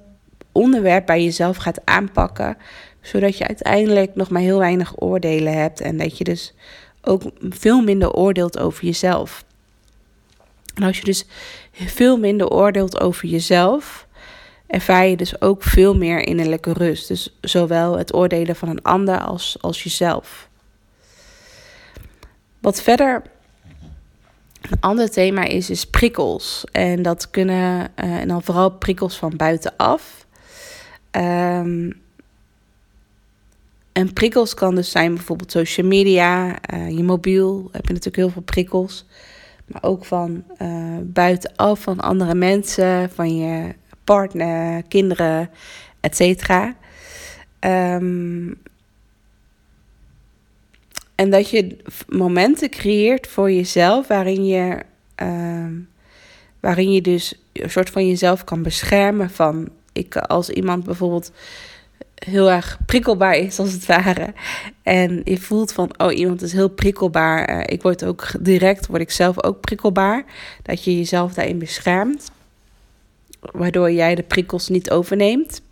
onderwerp 0.52 1.06
bij 1.06 1.24
jezelf 1.24 1.56
gaat 1.56 1.80
aanpakken, 1.84 2.56
zodat 3.00 3.38
je 3.38 3.46
uiteindelijk 3.46 4.14
nog 4.14 4.30
maar 4.30 4.42
heel 4.42 4.58
weinig 4.58 5.00
oordelen 5.00 5.58
hebt 5.58 5.80
en 5.80 5.96
dat 5.96 6.18
je 6.18 6.24
dus 6.24 6.54
ook 7.02 7.22
veel 7.40 7.82
minder 7.82 8.12
oordeelt 8.12 8.58
over 8.58 8.84
jezelf. 8.84 9.44
En 10.74 10.82
als 10.82 10.98
je 10.98 11.04
dus 11.04 11.26
veel 11.72 12.18
minder 12.18 12.48
oordeelt 12.48 13.00
over 13.00 13.28
jezelf, 13.28 14.06
ervaar 14.70 15.06
je 15.06 15.16
dus 15.16 15.40
ook 15.40 15.62
veel 15.62 15.96
meer 15.96 16.26
innerlijke 16.26 16.72
rust. 16.72 17.08
Dus 17.08 17.36
zowel 17.40 17.98
het 17.98 18.14
oordelen 18.14 18.56
van 18.56 18.68
een 18.68 18.82
ander 18.82 19.20
als, 19.20 19.56
als 19.60 19.82
jezelf. 19.82 20.48
Wat 22.58 22.82
verder 22.82 23.22
een 24.60 24.80
ander 24.80 25.10
thema 25.10 25.44
is, 25.44 25.70
is 25.70 25.84
prikkels. 25.84 26.64
En 26.72 27.02
dat 27.02 27.30
kunnen, 27.30 27.80
uh, 27.80 28.16
en 28.16 28.28
dan 28.28 28.42
vooral 28.42 28.70
prikkels 28.70 29.16
van 29.16 29.36
buitenaf. 29.36 30.26
Um, 31.10 32.00
en 33.92 34.12
prikkels 34.12 34.54
kan 34.54 34.74
dus 34.74 34.90
zijn 34.90 35.14
bijvoorbeeld 35.14 35.50
social 35.50 35.86
media, 35.86 36.58
uh, 36.74 36.90
je 36.90 37.02
mobiel, 37.02 37.68
heb 37.72 37.86
je 37.86 37.92
natuurlijk 37.92 38.16
heel 38.16 38.30
veel 38.30 38.42
prikkels. 38.42 39.06
Maar 39.66 39.82
ook 39.82 40.04
van 40.04 40.44
uh, 40.62 40.96
buitenaf, 41.02 41.80
van 41.80 42.00
andere 42.00 42.34
mensen, 42.34 43.10
van 43.10 43.36
je 43.36 43.74
partner, 44.10 44.82
kinderen, 44.88 45.50
et 46.00 46.16
cetera. 46.16 46.76
Um, 47.60 48.58
en 51.14 51.30
dat 51.30 51.50
je 51.50 51.76
momenten 52.08 52.70
creëert 52.70 53.26
voor 53.26 53.50
jezelf 53.50 54.06
waarin 54.06 54.46
je, 54.46 54.82
uh, 55.22 55.66
waarin 56.60 56.92
je 56.92 57.00
dus 57.00 57.34
een 57.52 57.70
soort 57.70 57.90
van 57.90 58.06
jezelf 58.06 58.44
kan 58.44 58.62
beschermen 58.62 59.30
van 59.30 59.68
ik 59.92 60.16
als 60.16 60.50
iemand 60.50 60.84
bijvoorbeeld 60.84 61.32
heel 62.14 62.50
erg 62.50 62.78
prikkelbaar 62.86 63.36
is 63.36 63.58
als 63.58 63.72
het 63.72 63.86
ware 63.86 64.32
en 64.82 65.20
je 65.24 65.38
voelt 65.38 65.72
van 65.72 65.90
oh 65.96 66.16
iemand 66.16 66.42
is 66.42 66.52
heel 66.52 66.68
prikkelbaar 66.68 67.50
uh, 67.50 67.60
ik 67.66 67.82
word 67.82 68.04
ook 68.04 68.30
direct 68.40 68.86
word 68.86 69.00
ik 69.00 69.10
zelf 69.10 69.44
ook 69.44 69.60
prikkelbaar 69.60 70.24
dat 70.62 70.84
je 70.84 70.96
jezelf 70.96 71.34
daarin 71.34 71.58
beschermt 71.58 72.30
waardoor 73.40 73.90
jij 73.92 74.14
de 74.14 74.23
prikkels 74.23 74.68
niet 74.68 74.90
overneemt 74.90 75.62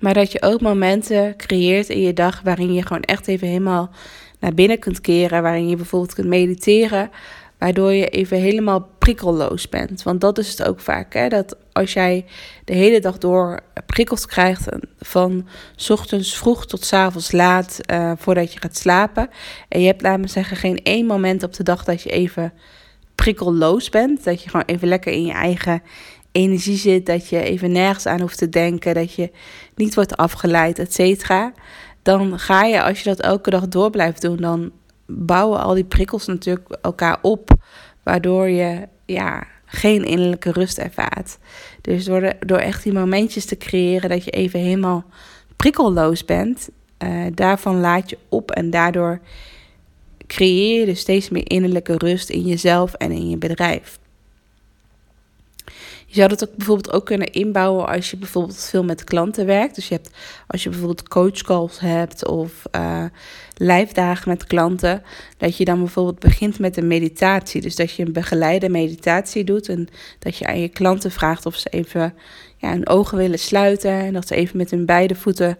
maar 0.00 0.14
dat 0.14 0.32
je 0.32 0.42
ook 0.42 0.60
momenten 0.60 1.36
creëert 1.36 1.88
in 1.88 2.00
je 2.00 2.12
dag 2.12 2.40
waarin 2.44 2.74
je 2.74 2.82
gewoon 2.82 3.02
echt 3.02 3.28
even 3.28 3.48
helemaal 3.48 3.90
naar 4.38 4.54
binnen 4.54 4.78
kunt 4.78 5.00
keren. 5.00 5.42
Waarin 5.42 5.68
je 5.68 5.76
bijvoorbeeld 5.76 6.14
kunt 6.14 6.26
mediteren. 6.26 7.10
Waardoor 7.58 7.92
je 7.92 8.08
even 8.08 8.38
helemaal 8.38 8.88
prikkelloos 8.98 9.68
bent. 9.68 10.02
Want 10.02 10.20
dat 10.20 10.38
is 10.38 10.50
het 10.50 10.62
ook 10.68 10.80
vaak. 10.80 11.14
Hè? 11.14 11.28
Dat 11.28 11.56
als 11.72 11.92
jij 11.92 12.24
de 12.64 12.74
hele 12.74 13.00
dag 13.00 13.18
door 13.18 13.60
prikkels 13.86 14.26
krijgt. 14.26 14.68
Van 14.98 15.48
ochtends 15.88 16.36
vroeg 16.36 16.66
tot 16.66 16.84
s 16.84 16.92
avonds 16.92 17.32
laat. 17.32 17.78
Uh, 17.92 18.12
voordat 18.16 18.52
je 18.52 18.60
gaat 18.60 18.76
slapen. 18.76 19.28
En 19.68 19.80
je 19.80 19.86
hebt, 19.86 20.02
laten 20.02 20.22
we 20.22 20.28
zeggen, 20.28 20.56
geen 20.56 20.82
één 20.82 21.06
moment 21.06 21.42
op 21.42 21.52
de 21.52 21.62
dag 21.62 21.84
dat 21.84 22.02
je 22.02 22.10
even 22.10 22.52
prikkelloos 23.14 23.88
bent. 23.88 24.24
Dat 24.24 24.42
je 24.42 24.50
gewoon 24.50 24.66
even 24.66 24.88
lekker 24.88 25.12
in 25.12 25.24
je 25.24 25.32
eigen 25.32 25.82
energie 26.32 26.76
zit, 26.76 27.06
dat 27.06 27.28
je 27.28 27.42
even 27.42 27.72
nergens 27.72 28.06
aan 28.06 28.20
hoeft 28.20 28.38
te 28.38 28.48
denken, 28.48 28.94
dat 28.94 29.14
je 29.14 29.30
niet 29.74 29.94
wordt 29.94 30.16
afgeleid, 30.16 30.78
et 30.78 30.94
cetera. 30.94 31.52
Dan 32.02 32.38
ga 32.38 32.64
je, 32.64 32.82
als 32.82 32.98
je 32.98 33.08
dat 33.08 33.20
elke 33.20 33.50
dag 33.50 33.68
door 33.68 33.90
blijft 33.90 34.22
doen, 34.22 34.36
dan 34.36 34.70
bouwen 35.06 35.60
al 35.60 35.74
die 35.74 35.84
prikkels 35.84 36.26
natuurlijk 36.26 36.78
elkaar 36.82 37.18
op, 37.22 37.50
waardoor 38.02 38.48
je 38.48 38.88
ja, 39.06 39.46
geen 39.64 40.04
innerlijke 40.04 40.52
rust 40.52 40.78
ervaart. 40.78 41.38
Dus 41.80 42.04
door, 42.04 42.32
door 42.46 42.58
echt 42.58 42.82
die 42.82 42.92
momentjes 42.92 43.44
te 43.44 43.56
creëren 43.56 44.08
dat 44.08 44.24
je 44.24 44.30
even 44.30 44.60
helemaal 44.60 45.04
prikkelloos 45.56 46.24
bent, 46.24 46.68
uh, 46.98 47.26
daarvan 47.34 47.80
laat 47.80 48.10
je 48.10 48.18
op 48.28 48.50
en 48.50 48.70
daardoor 48.70 49.20
creëer 50.26 50.80
je 50.80 50.86
dus 50.86 51.00
steeds 51.00 51.28
meer 51.28 51.50
innerlijke 51.50 51.94
rust 51.96 52.30
in 52.30 52.42
jezelf 52.42 52.94
en 52.94 53.12
in 53.12 53.30
je 53.30 53.36
bedrijf. 53.36 53.98
Je 56.12 56.16
zou 56.16 56.28
dat 56.28 56.48
ook 56.48 56.56
bijvoorbeeld 56.56 56.92
ook 56.92 57.06
kunnen 57.06 57.32
inbouwen 57.32 57.86
als 57.86 58.10
je 58.10 58.16
bijvoorbeeld 58.16 58.64
veel 58.64 58.84
met 58.84 59.04
klanten 59.04 59.46
werkt. 59.46 59.74
Dus 59.74 59.88
je 59.88 59.94
hebt, 59.94 60.10
als 60.46 60.62
je 60.62 60.68
bijvoorbeeld 60.68 61.08
coachcalls 61.08 61.80
hebt 61.80 62.26
of 62.26 62.62
uh, 62.76 63.04
live 63.56 63.94
dagen 63.94 64.28
met 64.28 64.46
klanten, 64.46 65.02
dat 65.38 65.56
je 65.56 65.64
dan 65.64 65.78
bijvoorbeeld 65.78 66.18
begint 66.18 66.58
met 66.58 66.76
een 66.76 66.86
meditatie. 66.86 67.60
Dus 67.60 67.76
dat 67.76 67.92
je 67.92 68.04
een 68.04 68.12
begeleide 68.12 68.68
meditatie 68.68 69.44
doet 69.44 69.68
en 69.68 69.88
dat 70.18 70.36
je 70.36 70.46
aan 70.46 70.60
je 70.60 70.68
klanten 70.68 71.10
vraagt 71.10 71.46
of 71.46 71.54
ze 71.56 71.68
even 71.68 72.14
ja, 72.56 72.70
hun 72.70 72.88
ogen 72.88 73.18
willen 73.18 73.38
sluiten 73.38 73.90
en 73.90 74.12
dat 74.12 74.26
ze 74.26 74.34
even 74.34 74.56
met 74.56 74.70
hun 74.70 74.86
beide 74.86 75.14
voeten 75.14 75.58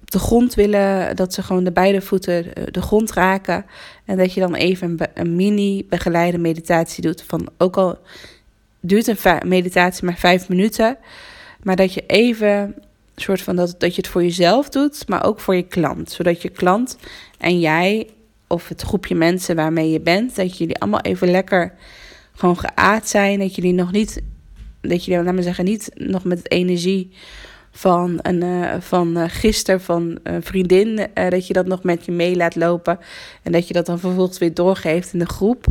op 0.00 0.10
de 0.10 0.18
grond 0.18 0.54
willen, 0.54 1.16
dat 1.16 1.34
ze 1.34 1.42
gewoon 1.42 1.64
de 1.64 1.72
beide 1.72 2.00
voeten 2.00 2.54
eh, 2.54 2.64
de 2.70 2.82
grond 2.82 3.12
raken. 3.12 3.66
En 4.04 4.16
dat 4.16 4.32
je 4.32 4.40
dan 4.40 4.54
even 4.54 4.90
een, 4.90 5.08
een 5.14 5.36
mini 5.36 5.86
begeleide 5.88 6.38
meditatie 6.38 7.02
doet 7.02 7.22
van 7.22 7.48
ook 7.58 7.76
al 7.76 7.98
duurt 8.86 9.06
een 9.06 9.48
meditatie 9.48 10.04
maar 10.04 10.18
vijf 10.18 10.48
minuten. 10.48 10.96
Maar 11.62 11.76
dat 11.76 11.94
je 11.94 12.04
even 12.06 12.74
soort 13.16 13.42
van 13.42 13.56
dat, 13.56 13.74
dat 13.78 13.94
je 13.94 14.00
het 14.00 14.10
voor 14.10 14.22
jezelf 14.22 14.68
doet, 14.68 15.08
maar 15.08 15.24
ook 15.24 15.40
voor 15.40 15.54
je 15.54 15.62
klant. 15.62 16.10
Zodat 16.10 16.42
je 16.42 16.48
klant 16.48 16.98
en 17.38 17.60
jij, 17.60 18.10
of 18.46 18.68
het 18.68 18.82
groepje 18.82 19.14
mensen 19.14 19.56
waarmee 19.56 19.90
je 19.90 20.00
bent, 20.00 20.36
dat 20.36 20.58
jullie 20.58 20.78
allemaal 20.78 21.00
even 21.00 21.30
lekker 21.30 21.72
gewoon 22.32 22.58
geaard 22.58 23.08
zijn. 23.08 23.38
Dat 23.38 23.54
jullie 23.54 23.72
nog 23.72 23.92
niet, 23.92 24.22
dat 24.80 25.04
jullie, 25.04 25.24
laat 25.24 25.34
maar 25.34 25.42
zeggen, 25.42 25.64
niet 25.64 25.90
nog 25.94 26.24
met 26.24 26.50
energie 26.50 27.10
van, 27.76 28.18
een, 28.22 28.44
uh, 28.44 28.74
van 28.80 29.18
uh, 29.18 29.24
gisteren 29.28 29.80
van 29.80 30.18
een 30.22 30.42
vriendin. 30.42 30.98
Uh, 30.98 31.28
dat 31.28 31.46
je 31.46 31.52
dat 31.52 31.66
nog 31.66 31.82
met 31.82 32.04
je 32.04 32.12
mee 32.12 32.36
laat 32.36 32.54
lopen. 32.54 32.98
En 33.42 33.52
dat 33.52 33.68
je 33.68 33.74
dat 33.74 33.86
dan 33.86 33.98
vervolgens 33.98 34.38
weer 34.38 34.54
doorgeeft 34.54 35.12
in 35.12 35.18
de 35.18 35.26
groep. 35.26 35.66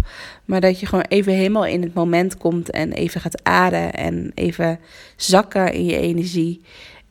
Maar 0.46 0.62
dat 0.62 0.80
je 0.80 0.86
gewoon 0.86 1.06
even 1.08 1.34
helemaal 1.34 1.66
in 1.66 1.82
het 1.82 1.94
moment 1.94 2.38
komt 2.38 2.70
en 2.70 2.92
even 2.92 3.22
gaat 3.22 3.44
ademen. 3.44 3.94
En 3.94 4.32
even 4.34 4.80
zakken 5.16 5.74
in 5.74 5.86
je 5.86 5.98
energie. 5.98 6.62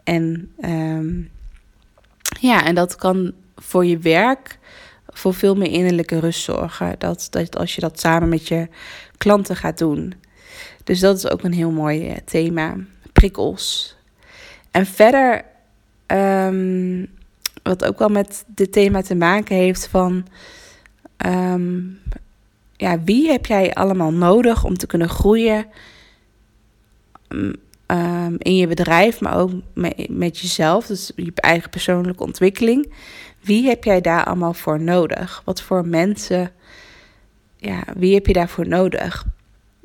En 0.05 0.53
um, 0.65 1.31
ja, 2.41 2.65
en 2.65 2.75
dat 2.75 2.97
kan 2.97 3.33
voor 3.57 3.87
je 3.87 3.99
werk 3.99 4.59
voor 5.07 5.35
veel 5.35 5.55
meer 5.55 5.71
innerlijke 5.71 6.19
rust 6.19 6.43
zorgen. 6.43 6.95
Dat, 6.99 7.27
dat 7.31 7.57
als 7.57 7.75
je 7.75 7.81
dat 7.81 8.01
samen 8.01 8.29
met 8.29 8.49
je 8.49 8.69
klanten 9.19 9.57
gaat 9.57 9.79
doen. 9.79 10.15
Dus 10.85 11.01
dat 11.01 11.17
is 11.17 11.29
ook 11.31 11.43
een 11.43 11.53
heel 11.53 11.71
mooi 11.71 12.15
thema. 12.25 12.77
Prikkels. 13.13 13.97
En 14.75 14.87
verder, 14.87 15.45
um, 16.07 17.07
wat 17.63 17.85
ook 17.85 17.99
wel 17.99 18.09
met 18.09 18.45
dit 18.47 18.73
thema 18.73 19.03
te 19.03 19.15
maken 19.15 19.57
heeft 19.57 19.87
van... 19.87 20.27
Um, 21.27 22.01
ja, 22.77 23.03
wie 23.03 23.31
heb 23.31 23.47
jij 23.47 23.75
allemaal 23.75 24.13
nodig 24.13 24.65
om 24.65 24.77
te 24.77 24.87
kunnen 24.87 25.09
groeien 25.09 25.67
um, 27.29 28.37
in 28.39 28.57
je 28.57 28.67
bedrijf, 28.67 29.21
maar 29.21 29.37
ook 29.37 29.51
met 30.09 30.39
jezelf, 30.39 30.87
dus 30.87 31.13
je 31.17 31.33
eigen 31.35 31.71
persoonlijke 31.71 32.23
ontwikkeling. 32.23 32.93
Wie 33.41 33.67
heb 33.67 33.85
jij 33.85 34.01
daar 34.01 34.25
allemaal 34.25 34.55
voor 34.55 34.81
nodig? 34.81 35.43
Wat 35.45 35.63
voor 35.63 35.87
mensen, 35.87 36.53
ja, 37.57 37.83
wie 37.97 38.15
heb 38.15 38.27
je 38.27 38.33
daarvoor 38.33 38.69
nodig? 38.69 39.25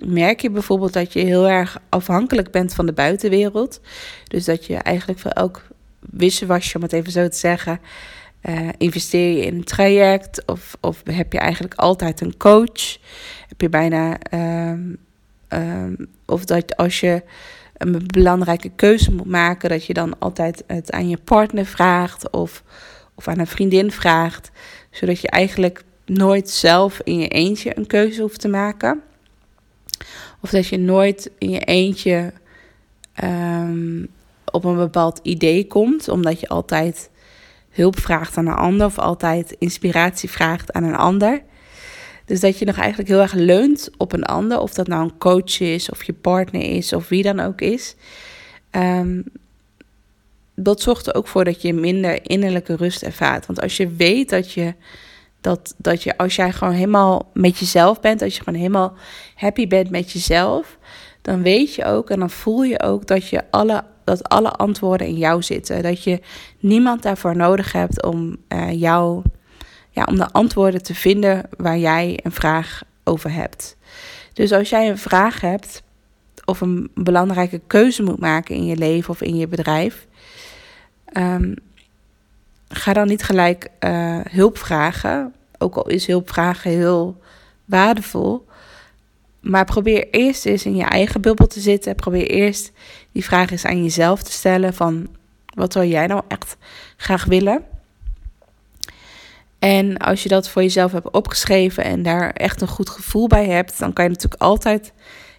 Merk 0.05 0.41
je 0.41 0.49
bijvoorbeeld 0.49 0.93
dat 0.93 1.13
je 1.13 1.19
heel 1.19 1.47
erg 1.47 1.81
afhankelijk 1.89 2.51
bent 2.51 2.73
van 2.73 2.85
de 2.85 2.93
buitenwereld. 2.93 3.81
Dus 4.27 4.45
dat 4.45 4.65
je 4.65 4.75
eigenlijk 4.75 5.19
voor 5.19 5.31
elk 5.31 5.67
wisselwasje, 5.99 6.75
om 6.75 6.83
het 6.83 6.93
even 6.93 7.11
zo 7.11 7.27
te 7.27 7.37
zeggen, 7.37 7.79
uh, 8.43 8.69
investeer 8.77 9.37
je 9.37 9.45
in 9.45 9.55
een 9.55 9.63
traject 9.63 10.45
of, 10.45 10.77
of 10.79 11.01
heb 11.11 11.33
je 11.33 11.39
eigenlijk 11.39 11.73
altijd 11.73 12.21
een 12.21 12.37
coach? 12.37 12.97
Heb 13.47 13.61
je 13.61 13.69
bijna, 13.69 14.17
um, 14.33 14.97
um, 15.49 16.07
of 16.25 16.45
dat 16.45 16.77
als 16.77 16.99
je 16.99 17.23
een 17.77 18.03
belangrijke 18.05 18.69
keuze 18.75 19.11
moet 19.11 19.25
maken, 19.25 19.69
dat 19.69 19.85
je 19.85 19.93
dan 19.93 20.19
altijd 20.19 20.63
het 20.67 20.91
aan 20.91 21.09
je 21.09 21.17
partner 21.17 21.65
vraagt 21.65 22.29
of, 22.29 22.63
of 23.15 23.27
aan 23.27 23.39
een 23.39 23.47
vriendin 23.47 23.91
vraagt, 23.91 24.51
zodat 24.91 25.21
je 25.21 25.29
eigenlijk 25.29 25.83
nooit 26.05 26.49
zelf 26.49 27.01
in 27.03 27.19
je 27.19 27.27
eentje 27.27 27.77
een 27.77 27.87
keuze 27.87 28.21
hoeft 28.21 28.39
te 28.39 28.47
maken. 28.47 29.01
Of 30.41 30.49
dat 30.49 30.67
je 30.67 30.77
nooit 30.77 31.31
in 31.37 31.49
je 31.49 31.59
eentje 31.59 32.33
um, 33.23 34.07
op 34.51 34.63
een 34.63 34.75
bepaald 34.75 35.19
idee 35.23 35.67
komt, 35.67 36.07
omdat 36.07 36.39
je 36.39 36.47
altijd 36.47 37.09
hulp 37.69 37.99
vraagt 37.99 38.37
aan 38.37 38.47
een 38.47 38.53
ander 38.53 38.85
of 38.85 38.99
altijd 38.99 39.55
inspiratie 39.59 40.29
vraagt 40.29 40.73
aan 40.73 40.83
een 40.83 40.95
ander. 40.95 41.41
Dus 42.25 42.39
dat 42.39 42.59
je 42.59 42.65
nog 42.65 42.77
eigenlijk 42.77 43.09
heel 43.09 43.21
erg 43.21 43.33
leunt 43.33 43.89
op 43.97 44.13
een 44.13 44.23
ander, 44.23 44.59
of 44.59 44.73
dat 44.73 44.87
nou 44.87 45.03
een 45.03 45.17
coach 45.17 45.59
is, 45.59 45.89
of 45.89 46.03
je 46.03 46.13
partner 46.13 46.61
is, 46.61 46.93
of 46.93 47.09
wie 47.09 47.23
dan 47.23 47.39
ook 47.39 47.61
is. 47.61 47.95
Um, 48.71 49.23
dat 50.55 50.81
zorgt 50.81 51.07
er 51.07 51.15
ook 51.15 51.27
voor 51.27 51.43
dat 51.43 51.61
je 51.61 51.73
minder 51.73 52.29
innerlijke 52.29 52.75
rust 52.75 53.03
ervaart. 53.03 53.45
Want 53.45 53.61
als 53.61 53.77
je 53.77 53.87
weet 53.87 54.29
dat 54.29 54.51
je 54.51 54.73
dat, 55.41 55.75
dat 55.77 56.03
je 56.03 56.17
als 56.17 56.35
jij 56.35 56.51
gewoon 56.51 56.73
helemaal 56.73 57.29
met 57.33 57.57
jezelf 57.57 57.99
bent, 57.99 58.21
als 58.21 58.35
je 58.35 58.43
gewoon 58.43 58.59
helemaal 58.59 58.93
happy 59.35 59.67
bent 59.67 59.89
met 59.89 60.11
jezelf, 60.11 60.77
dan 61.21 61.41
weet 61.41 61.75
je 61.75 61.85
ook 61.85 62.09
en 62.09 62.19
dan 62.19 62.29
voel 62.29 62.63
je 62.63 62.81
ook 62.81 63.07
dat, 63.07 63.27
je 63.27 63.43
alle, 63.49 63.83
dat 64.03 64.29
alle 64.29 64.51
antwoorden 64.51 65.07
in 65.07 65.17
jou 65.17 65.43
zitten. 65.43 65.83
Dat 65.83 66.03
je 66.03 66.19
niemand 66.59 67.03
daarvoor 67.03 67.35
nodig 67.35 67.71
hebt 67.71 68.03
om 68.03 68.37
uh, 68.53 68.79
jou, 68.79 69.23
ja, 69.89 70.03
om 70.03 70.15
de 70.15 70.31
antwoorden 70.31 70.83
te 70.83 70.95
vinden 70.95 71.49
waar 71.57 71.77
jij 71.77 72.19
een 72.23 72.31
vraag 72.31 72.81
over 73.03 73.33
hebt. 73.33 73.77
Dus 74.33 74.51
als 74.51 74.69
jij 74.69 74.89
een 74.89 74.97
vraag 74.97 75.41
hebt 75.41 75.83
of 76.45 76.61
een 76.61 76.91
belangrijke 76.93 77.61
keuze 77.67 78.03
moet 78.03 78.19
maken 78.19 78.55
in 78.55 78.65
je 78.65 78.77
leven 78.77 79.09
of 79.09 79.21
in 79.21 79.35
je 79.35 79.47
bedrijf, 79.47 80.07
um, 81.13 81.53
ga 82.69 82.93
dan 82.93 83.07
niet 83.07 83.23
gelijk 83.23 83.67
uh, 83.79 84.19
hulp 84.29 84.57
vragen. 84.57 85.33
Ook 85.57 85.75
al 85.75 85.87
is 85.87 86.07
hulp 86.07 86.29
vragen 86.29 86.71
heel 86.71 87.21
waardevol. 87.65 88.47
Maar 89.39 89.65
probeer 89.65 90.07
eerst 90.11 90.45
eens 90.45 90.65
in 90.65 90.75
je 90.75 90.83
eigen 90.83 91.21
bubbel 91.21 91.47
te 91.47 91.59
zitten. 91.59 91.95
Probeer 91.95 92.27
eerst 92.27 92.71
die 93.11 93.23
vraag 93.23 93.51
eens 93.51 93.65
aan 93.65 93.83
jezelf 93.83 94.23
te 94.23 94.31
stellen 94.31 94.73
van 94.73 95.07
wat 95.45 95.73
zou 95.73 95.85
jij 95.85 96.07
nou 96.07 96.21
echt 96.27 96.57
graag 96.97 97.25
willen? 97.25 97.63
En 99.59 99.97
als 99.97 100.23
je 100.23 100.29
dat 100.29 100.49
voor 100.49 100.61
jezelf 100.61 100.91
hebt 100.91 101.11
opgeschreven 101.11 101.83
en 101.83 102.03
daar 102.03 102.29
echt 102.29 102.61
een 102.61 102.67
goed 102.67 102.89
gevoel 102.89 103.27
bij 103.27 103.45
hebt, 103.45 103.79
dan 103.79 103.93
kan 103.93 104.03
je 104.03 104.11
natuurlijk 104.11 104.41
altijd 104.41 104.93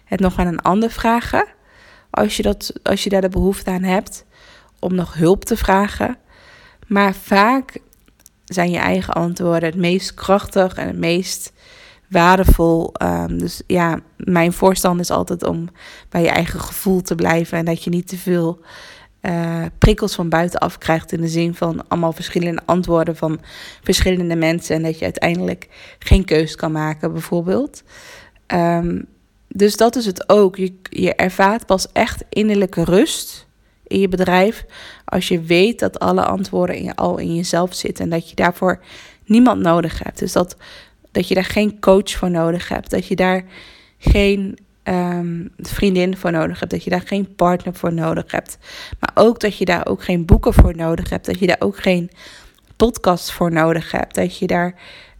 het 0.05 0.19
nog 0.19 0.37
aan 0.37 0.47
een 0.47 0.61
ander 0.61 0.91
vragen. 0.91 1.45
Als 2.09 2.37
je, 2.37 2.43
dat, 2.43 2.73
als 2.83 3.03
je 3.03 3.09
daar 3.09 3.21
de 3.21 3.29
behoefte 3.29 3.69
aan 3.69 3.83
hebt 3.83 4.25
om 4.79 4.95
nog 4.95 5.13
hulp 5.13 5.45
te 5.45 5.57
vragen. 5.57 6.17
Maar 6.91 7.15
vaak 7.15 7.79
zijn 8.45 8.71
je 8.71 8.77
eigen 8.77 9.13
antwoorden 9.13 9.69
het 9.69 9.77
meest 9.77 10.13
krachtig 10.13 10.73
en 10.75 10.87
het 10.87 10.97
meest 10.97 11.53
waardevol. 12.09 12.93
Um, 13.03 13.37
dus 13.37 13.61
ja, 13.67 13.99
mijn 14.17 14.53
voorstand 14.53 14.99
is 14.99 15.09
altijd 15.09 15.43
om 15.43 15.69
bij 16.09 16.21
je 16.21 16.29
eigen 16.29 16.59
gevoel 16.59 17.01
te 17.01 17.15
blijven 17.15 17.57
en 17.57 17.65
dat 17.65 17.83
je 17.83 17.89
niet 17.89 18.07
te 18.07 18.17
veel 18.17 18.59
uh, 19.21 19.65
prikkels 19.77 20.15
van 20.15 20.29
buitenaf 20.29 20.77
krijgt 20.77 21.11
in 21.11 21.21
de 21.21 21.27
zin 21.27 21.55
van 21.55 21.87
allemaal 21.87 22.13
verschillende 22.13 22.61
antwoorden 22.65 23.15
van 23.15 23.39
verschillende 23.83 24.35
mensen 24.35 24.75
en 24.75 24.83
dat 24.83 24.99
je 24.99 25.03
uiteindelijk 25.03 25.67
geen 25.99 26.25
keuze 26.25 26.55
kan 26.55 26.71
maken, 26.71 27.11
bijvoorbeeld. 27.11 27.83
Um, 28.47 29.05
dus 29.47 29.77
dat 29.77 29.95
is 29.95 30.05
het 30.05 30.29
ook. 30.29 30.55
Je, 30.55 30.73
je 30.83 31.15
ervaart 31.15 31.65
pas 31.65 31.91
echt 31.91 32.23
innerlijke 32.29 32.83
rust 32.83 33.49
in 33.91 33.99
je 33.99 34.07
bedrijf 34.07 34.65
als 35.05 35.27
je 35.27 35.41
weet 35.41 35.79
dat 35.79 35.99
alle 35.99 36.25
antwoorden 36.25 36.75
in 36.75 36.83
je, 36.83 36.95
al 36.95 37.17
in 37.17 37.35
jezelf 37.35 37.73
zitten 37.73 38.03
en 38.03 38.09
dat 38.09 38.29
je 38.29 38.35
daarvoor 38.35 38.79
niemand 39.25 39.61
nodig 39.61 40.03
hebt. 40.03 40.19
Dus 40.19 40.31
dat, 40.31 40.57
dat 41.11 41.27
je 41.27 41.33
daar 41.33 41.45
geen 41.45 41.79
coach 41.79 42.11
voor 42.11 42.31
nodig 42.31 42.67
hebt, 42.69 42.89
dat 42.89 43.07
je 43.07 43.15
daar 43.15 43.43
geen 43.97 44.57
um, 44.83 45.51
vriendin 45.57 46.17
voor 46.17 46.31
nodig 46.31 46.59
hebt, 46.59 46.71
dat 46.71 46.83
je 46.83 46.89
daar 46.89 47.03
geen 47.05 47.35
partner 47.35 47.73
voor 47.73 47.93
nodig 47.93 48.31
hebt, 48.31 48.57
maar 48.99 49.11
ook 49.13 49.39
dat 49.39 49.57
je 49.57 49.65
daar 49.65 49.87
ook 49.87 50.03
geen 50.03 50.25
boeken 50.25 50.53
voor 50.53 50.75
nodig 50.75 51.09
hebt, 51.09 51.25
dat 51.25 51.39
je 51.39 51.47
daar 51.47 51.59
ook 51.59 51.77
geen 51.77 52.09
podcast 52.75 53.31
voor 53.31 53.51
nodig 53.51 53.91
hebt, 53.91 54.15
dat 54.15 54.37
je 54.37 54.47
daar 54.47 54.75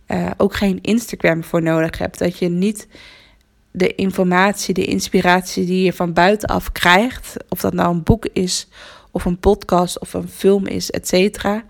uh, 0.07 0.31
ook 0.37 0.55
geen 0.55 0.79
Instagram 0.81 1.43
voor 1.43 1.61
nodig 1.61 1.97
hebt, 1.97 2.19
dat 2.19 2.37
je 2.37 2.49
niet 2.49 2.87
de 3.71 3.95
informatie, 3.95 4.73
de 4.73 4.85
inspiratie 4.85 5.65
die 5.65 5.83
je 5.83 5.93
van 5.93 6.13
buitenaf 6.13 6.71
krijgt, 6.71 7.35
of 7.49 7.61
dat 7.61 7.73
nou 7.73 7.93
een 7.93 8.03
boek 8.03 8.25
is, 8.33 8.67
of 9.11 9.25
een 9.25 9.39
podcast, 9.39 9.99
of 9.99 10.13
een 10.13 10.29
film 10.29 10.67
is, 10.67 10.91
et 10.91 11.07
cetera. 11.07 11.63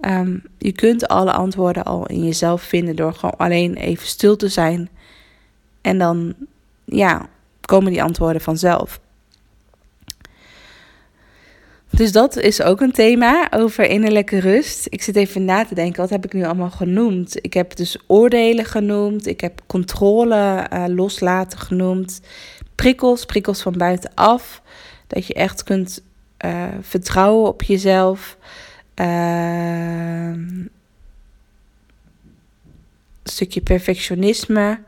Um, 0.00 0.42
je 0.58 0.72
kunt 0.72 1.08
alle 1.08 1.32
antwoorden 1.32 1.84
al 1.84 2.06
in 2.06 2.24
jezelf 2.24 2.62
vinden 2.62 2.96
door 2.96 3.14
gewoon 3.14 3.36
alleen 3.36 3.74
even 3.74 4.06
stil 4.06 4.36
te 4.36 4.48
zijn. 4.48 4.88
En 5.80 5.98
dan, 5.98 6.34
ja, 6.84 7.28
komen 7.60 7.92
die 7.92 8.02
antwoorden 8.02 8.42
vanzelf. 8.42 9.00
Dus 11.96 12.12
dat 12.12 12.36
is 12.36 12.62
ook 12.62 12.80
een 12.80 12.92
thema 12.92 13.52
over 13.52 13.84
innerlijke 13.84 14.38
rust. 14.38 14.86
Ik 14.90 15.02
zit 15.02 15.16
even 15.16 15.44
na 15.44 15.64
te 15.64 15.74
denken, 15.74 16.00
wat 16.00 16.10
heb 16.10 16.24
ik 16.24 16.32
nu 16.32 16.44
allemaal 16.44 16.70
genoemd? 16.70 17.44
Ik 17.44 17.54
heb 17.54 17.76
dus 17.76 17.98
oordelen 18.06 18.64
genoemd, 18.64 19.26
ik 19.26 19.40
heb 19.40 19.60
controle 19.66 20.66
uh, 20.72 20.84
loslaten 20.86 21.58
genoemd, 21.58 22.20
prikkels, 22.74 23.24
prikkels 23.24 23.62
van 23.62 23.72
buitenaf. 23.78 24.62
Dat 25.06 25.26
je 25.26 25.34
echt 25.34 25.62
kunt 25.62 26.02
uh, 26.44 26.64
vertrouwen 26.80 27.48
op 27.48 27.62
jezelf. 27.62 28.36
Uh, 29.00 30.32
stukje 33.24 33.60
perfectionisme. 33.60 34.78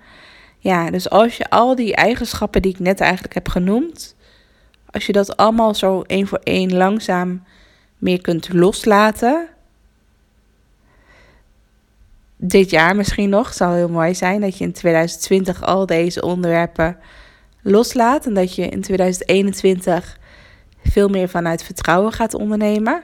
Ja, 0.58 0.90
dus 0.90 1.10
als 1.10 1.36
je 1.36 1.50
al 1.50 1.74
die 1.74 1.94
eigenschappen 1.94 2.62
die 2.62 2.72
ik 2.72 2.78
net 2.78 3.00
eigenlijk 3.00 3.34
heb 3.34 3.48
genoemd, 3.48 4.16
als 4.90 5.06
je 5.06 5.12
dat 5.12 5.36
allemaal 5.36 5.74
zo 5.74 6.02
één 6.02 6.26
voor 6.26 6.40
één 6.42 6.76
langzaam 6.76 7.42
meer 7.98 8.20
kunt 8.20 8.52
loslaten. 8.52 9.48
Dit 12.36 12.70
jaar 12.70 12.96
misschien 12.96 13.28
nog, 13.28 13.52
zou 13.52 13.74
heel 13.74 13.88
mooi 13.88 14.14
zijn 14.14 14.40
dat 14.40 14.58
je 14.58 14.64
in 14.64 14.72
2020 14.72 15.62
al 15.62 15.86
deze 15.86 16.22
onderwerpen 16.22 16.96
loslaat. 17.62 18.26
En 18.26 18.34
dat 18.34 18.54
je 18.54 18.68
in 18.68 18.80
2021 18.80 20.18
veel 20.84 21.08
meer 21.08 21.28
vanuit 21.28 21.62
vertrouwen 21.62 22.12
gaat 22.12 22.34
ondernemen. 22.34 23.02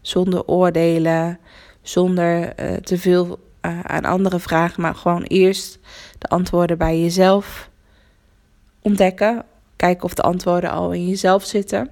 Zonder 0.00 0.44
oordelen, 0.46 1.38
zonder 1.82 2.60
uh, 2.60 2.76
te 2.76 2.98
veel 2.98 3.38
uh, 3.62 3.80
aan 3.80 4.04
andere 4.04 4.38
vragen, 4.38 4.82
maar 4.82 4.94
gewoon 4.94 5.22
eerst 5.22 5.78
de 6.18 6.28
antwoorden 6.28 6.78
bij 6.78 7.00
jezelf 7.00 7.70
ontdekken 8.82 9.44
kijken 9.76 10.04
of 10.04 10.14
de 10.14 10.22
antwoorden 10.22 10.70
al 10.70 10.92
in 10.92 11.08
jezelf 11.08 11.44
zitten. 11.44 11.90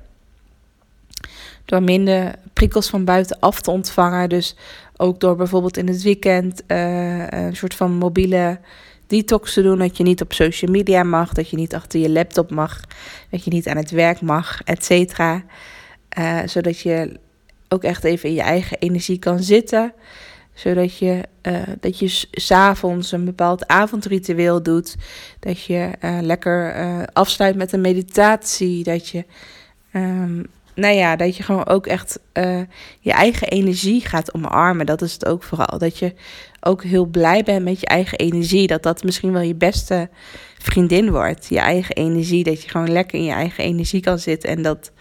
Door 1.64 1.82
minder 1.82 2.34
prikkels 2.52 2.88
van 2.88 3.04
buitenaf 3.04 3.60
te 3.60 3.70
ontvangen. 3.70 4.28
Dus 4.28 4.56
ook 4.96 5.20
door 5.20 5.36
bijvoorbeeld 5.36 5.76
in 5.76 5.88
het 5.88 6.02
weekend 6.02 6.62
uh, 6.68 7.26
een 7.28 7.56
soort 7.56 7.74
van 7.74 7.92
mobiele 7.92 8.58
detox 9.06 9.52
te 9.52 9.62
doen. 9.62 9.78
Dat 9.78 9.96
je 9.96 10.02
niet 10.02 10.22
op 10.22 10.32
social 10.32 10.70
media 10.70 11.02
mag, 11.02 11.32
dat 11.32 11.50
je 11.50 11.56
niet 11.56 11.74
achter 11.74 12.00
je 12.00 12.10
laptop 12.10 12.50
mag, 12.50 12.80
dat 13.30 13.44
je 13.44 13.50
niet 13.50 13.68
aan 13.68 13.76
het 13.76 13.90
werk 13.90 14.20
mag, 14.20 14.62
et 14.64 14.84
cetera. 14.84 15.44
Uh, 16.18 16.40
zodat 16.46 16.78
je 16.80 17.20
ook 17.68 17.82
echt 17.82 18.04
even 18.04 18.28
in 18.28 18.34
je 18.34 18.40
eigen 18.42 18.78
energie 18.78 19.18
kan 19.18 19.42
zitten 19.42 19.92
zodat 20.54 20.98
je, 20.98 21.22
uh, 21.42 21.62
dat 21.80 21.98
je 21.98 22.26
s'avonds 22.30 23.12
een 23.12 23.24
bepaald 23.24 23.66
avondritueel 23.66 24.62
doet. 24.62 24.96
Dat 25.40 25.64
je 25.64 25.90
uh, 26.00 26.18
lekker 26.20 26.76
uh, 26.76 27.02
afsluit 27.12 27.56
met 27.56 27.72
een 27.72 27.80
meditatie. 27.80 28.84
Dat 28.84 29.08
je, 29.08 29.24
um, 29.92 30.46
nou 30.74 30.94
ja, 30.94 31.16
dat 31.16 31.36
je 31.36 31.42
gewoon 31.42 31.66
ook 31.66 31.86
echt 31.86 32.18
je 33.00 33.12
eigen 33.12 33.48
energie 33.48 34.00
gaat 34.00 34.34
omarmen. 34.34 34.86
Dat 34.86 35.02
is 35.02 35.12
het 35.12 35.26
ook 35.26 35.42
vooral. 35.42 35.78
Dat 35.78 35.98
je 35.98 36.14
ook 36.60 36.82
heel 36.82 37.04
blij 37.04 37.42
bent 37.42 37.64
met 37.64 37.80
je 37.80 37.86
eigen 37.86 38.18
energie. 38.18 38.66
Dat 38.66 38.82
dat 38.82 39.04
misschien 39.04 39.32
wel 39.32 39.42
je 39.42 39.54
beste 39.54 40.08
vriendin 40.58 41.10
wordt. 41.10 41.46
Je 41.48 41.58
eigen 41.58 41.94
energie. 41.94 42.44
Dat 42.44 42.62
je 42.62 42.68
gewoon 42.68 42.92
lekker 42.92 43.18
in 43.18 43.24
je 43.24 43.32
eigen 43.32 43.64
energie 43.64 44.00
kan 44.00 44.18
zitten. 44.18 44.50
En 44.50 44.62
dat 44.62 44.92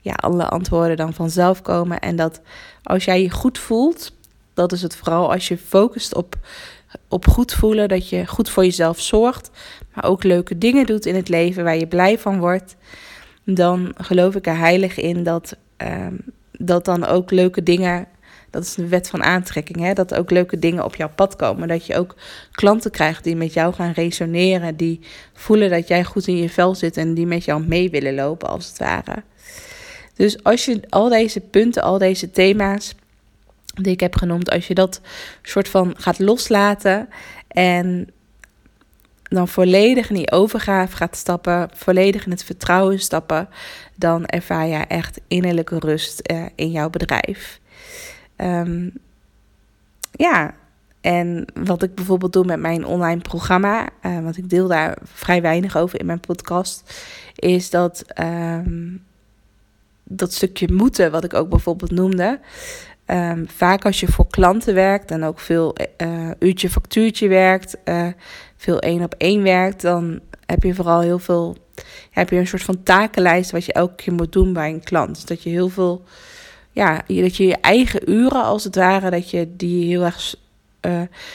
ja, 0.00 0.12
alle 0.12 0.48
antwoorden 0.48 0.96
dan 0.96 1.14
vanzelf 1.14 1.62
komen. 1.62 2.00
En 2.00 2.16
dat 2.16 2.40
als 2.82 3.04
jij 3.04 3.22
je 3.22 3.30
goed 3.30 3.58
voelt 3.58 4.12
dat 4.54 4.72
is 4.72 4.82
het 4.82 4.96
vooral 4.96 5.32
als 5.32 5.48
je 5.48 5.58
focust 5.58 6.14
op, 6.14 6.34
op 7.08 7.26
goed 7.26 7.52
voelen, 7.52 7.88
dat 7.88 8.08
je 8.08 8.26
goed 8.26 8.50
voor 8.50 8.64
jezelf 8.64 9.00
zorgt, 9.00 9.50
maar 9.94 10.04
ook 10.04 10.24
leuke 10.24 10.58
dingen 10.58 10.86
doet 10.86 11.06
in 11.06 11.14
het 11.14 11.28
leven 11.28 11.64
waar 11.64 11.76
je 11.76 11.86
blij 11.86 12.18
van 12.18 12.38
wordt. 12.38 12.76
Dan 13.44 13.94
geloof 13.96 14.34
ik 14.34 14.46
er 14.46 14.58
heilig 14.58 14.96
in 14.98 15.22
dat, 15.22 15.56
um, 15.76 16.20
dat 16.52 16.84
dan 16.84 17.06
ook 17.06 17.30
leuke 17.30 17.62
dingen 17.62 18.08
dat 18.54 18.62
is 18.62 18.74
de 18.74 18.88
wet 18.88 19.08
van 19.08 19.22
aantrekking, 19.22 19.78
hè? 19.78 19.92
dat 19.92 20.14
ook 20.14 20.30
leuke 20.30 20.58
dingen 20.58 20.84
op 20.84 20.96
jouw 20.96 21.10
pad 21.14 21.36
komen. 21.36 21.68
Dat 21.68 21.86
je 21.86 21.96
ook 21.96 22.14
klanten 22.52 22.90
krijgt 22.90 23.24
die 23.24 23.36
met 23.36 23.52
jou 23.52 23.74
gaan 23.74 23.92
resoneren, 23.92 24.76
die 24.76 25.00
voelen 25.32 25.70
dat 25.70 25.88
jij 25.88 26.04
goed 26.04 26.26
in 26.26 26.36
je 26.36 26.50
vel 26.50 26.74
zit 26.74 26.96
en 26.96 27.14
die 27.14 27.26
met 27.26 27.44
jou 27.44 27.66
mee 27.66 27.90
willen 27.90 28.14
lopen, 28.14 28.48
als 28.48 28.66
het 28.66 28.78
ware. 28.78 29.22
Dus 30.16 30.42
als 30.42 30.64
je 30.64 30.80
al 30.88 31.08
deze 31.08 31.40
punten, 31.40 31.82
al 31.82 31.98
deze 31.98 32.30
thema's 32.30 32.94
die 33.74 33.92
ik 33.92 34.00
heb 34.00 34.16
genoemd, 34.16 34.50
als 34.50 34.66
je 34.66 34.74
dat 34.74 35.00
soort 35.42 35.68
van 35.68 35.94
gaat 35.96 36.18
loslaten 36.18 37.08
en 37.48 38.08
dan 39.22 39.48
volledig 39.48 40.08
in 40.08 40.14
die 40.14 40.32
overgave 40.32 40.96
gaat 40.96 41.16
stappen, 41.16 41.68
volledig 41.74 42.24
in 42.24 42.30
het 42.30 42.44
vertrouwen 42.44 43.00
stappen, 43.00 43.48
dan 43.96 44.26
ervaar 44.26 44.66
je 44.66 44.76
echt 44.76 45.20
innerlijke 45.28 45.78
rust 45.78 46.30
uh, 46.32 46.44
in 46.54 46.70
jouw 46.70 46.90
bedrijf. 46.90 47.60
Um, 48.36 48.92
ja, 50.10 50.54
en 51.00 51.44
wat 51.54 51.82
ik 51.82 51.94
bijvoorbeeld 51.94 52.32
doe 52.32 52.44
met 52.44 52.60
mijn 52.60 52.86
online 52.86 53.20
programma, 53.20 53.88
uh, 54.02 54.20
want 54.20 54.36
ik 54.36 54.50
deel 54.50 54.68
daar 54.68 54.98
vrij 55.02 55.42
weinig 55.42 55.76
over 55.76 56.00
in 56.00 56.06
mijn 56.06 56.20
podcast, 56.20 57.02
is 57.34 57.70
dat 57.70 58.04
um, 58.20 59.04
dat 60.04 60.32
stukje 60.32 60.72
moeten, 60.72 61.10
wat 61.10 61.24
ik 61.24 61.34
ook 61.34 61.48
bijvoorbeeld 61.48 61.90
noemde. 61.90 62.40
Um, 63.06 63.48
vaak 63.48 63.84
als 63.84 64.00
je 64.00 64.06
voor 64.06 64.26
klanten 64.26 64.74
werkt 64.74 65.10
en 65.10 65.24
ook 65.24 65.40
veel 65.40 65.74
uh, 66.02 66.30
uurtje 66.38 66.70
factuurtje 66.70 67.28
werkt, 67.28 67.76
uh, 67.84 68.06
veel 68.56 68.78
één 68.78 69.02
op 69.02 69.14
één 69.18 69.42
werkt, 69.42 69.82
dan 69.82 70.20
heb 70.46 70.62
je 70.62 70.74
vooral 70.74 71.00
heel 71.00 71.18
veel, 71.18 71.56
heb 72.10 72.30
je 72.30 72.36
een 72.36 72.46
soort 72.46 72.62
van 72.62 72.82
takenlijst 72.82 73.50
wat 73.50 73.64
je 73.64 73.72
elke 73.72 73.94
keer 73.94 74.12
moet 74.12 74.32
doen 74.32 74.52
bij 74.52 74.70
een 74.70 74.82
klant. 74.82 75.14
Dus 75.14 75.24
dat 75.24 75.42
je 75.42 75.50
heel 75.50 75.68
veel, 75.68 76.02
ja, 76.70 77.02
dat 77.06 77.36
je 77.36 77.46
je 77.46 77.56
eigen 77.56 78.10
uren 78.10 78.42
als 78.42 78.64
het 78.64 78.74
ware, 78.74 79.10
dat 79.10 79.30
je 79.30 79.56
die 79.56 79.86
heel 79.86 80.02
erg, 80.02 80.34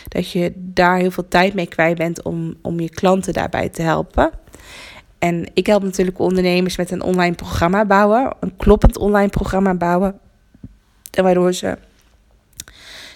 dat 0.08 0.32
je 0.32 0.54
daar 0.56 0.98
heel 0.98 1.12
veel 1.12 1.28
tijd 1.28 1.54
mee 1.54 1.68
kwijt 1.68 1.98
bent 1.98 2.24
om, 2.24 2.56
om 2.62 2.80
je 2.80 2.90
klanten 2.90 3.34
daarbij 3.34 3.70
te 3.70 3.82
helpen. 3.82 4.32
En 5.20 5.52
ik 5.54 5.66
help 5.66 5.84
natuurlijk 5.84 6.20
ondernemers 6.20 6.78
met 6.78 6.92
een 6.92 7.04
online 7.04 7.36
programma 7.36 7.86
bouwen, 7.86 8.36
een 8.40 8.56
kloppend 8.58 8.98
online 8.98 9.30
programma 9.30 9.74
bouwen. 9.74 10.20
En 11.12 11.24
waardoor 11.24 11.54
ze, 11.54 11.78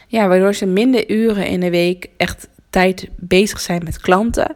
ja, 0.07 0.27
waardoor 0.27 0.53
ze 0.53 0.65
minder 0.65 1.11
uren 1.11 1.47
in 1.47 1.59
de 1.59 1.69
week 1.69 2.09
echt 2.17 2.47
tijd 2.69 3.07
bezig 3.15 3.59
zijn 3.59 3.83
met 3.83 4.01
klanten. 4.01 4.55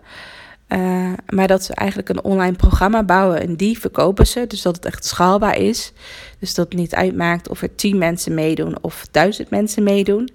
Uh, 0.67 1.13
maar 1.29 1.47
dat 1.47 1.63
ze 1.63 1.73
eigenlijk 1.73 2.09
een 2.09 2.23
online 2.23 2.55
programma 2.55 3.03
bouwen 3.03 3.41
en 3.41 3.55
die 3.55 3.79
verkopen 3.79 4.27
ze. 4.27 4.47
Dus 4.47 4.61
dat 4.61 4.75
het 4.75 4.85
echt 4.85 5.05
schaalbaar 5.05 5.57
is. 5.57 5.93
Dus 6.39 6.53
dat 6.53 6.65
het 6.65 6.79
niet 6.79 6.95
uitmaakt 6.95 7.49
of 7.49 7.61
er 7.61 7.75
tien 7.75 7.97
mensen 7.97 8.33
meedoen 8.33 8.83
of 8.83 9.07
duizend 9.11 9.49
mensen 9.49 9.83
meedoen. 9.83 10.29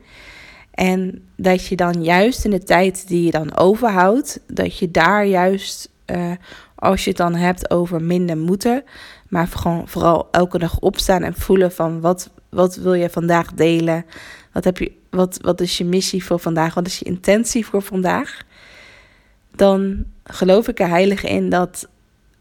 En 0.70 1.22
dat 1.36 1.66
je 1.66 1.76
dan 1.76 2.04
juist 2.04 2.44
in 2.44 2.50
de 2.50 2.62
tijd 2.62 3.08
die 3.08 3.24
je 3.24 3.30
dan 3.30 3.56
overhoudt, 3.56 4.40
dat 4.46 4.78
je 4.78 4.90
daar 4.90 5.26
juist, 5.26 5.90
uh, 6.06 6.30
als 6.74 7.04
je 7.04 7.08
het 7.08 7.18
dan 7.18 7.34
hebt 7.34 7.70
over 7.70 8.02
minder 8.02 8.36
moeten, 8.36 8.84
maar 9.28 9.46
gewoon 9.46 9.88
vooral 9.88 10.28
elke 10.30 10.58
dag 10.58 10.78
opstaan 10.78 11.22
en 11.22 11.34
voelen 11.34 11.72
van 11.72 12.00
wat, 12.00 12.30
wat 12.54 12.76
wil 12.76 12.94
je 12.94 13.10
vandaag 13.10 13.52
delen? 13.52 14.04
Wat, 14.52 14.64
heb 14.64 14.78
je, 14.78 14.92
wat, 15.10 15.38
wat 15.40 15.60
is 15.60 15.78
je 15.78 15.84
missie 15.84 16.24
voor 16.24 16.38
vandaag? 16.38 16.74
Wat 16.74 16.86
is 16.86 16.98
je 16.98 17.04
intentie 17.04 17.66
voor 17.66 17.82
vandaag? 17.82 18.42
Dan 19.54 20.04
geloof 20.24 20.68
ik 20.68 20.80
er 20.80 20.88
heilig 20.88 21.24
in 21.24 21.50
dat 21.50 21.88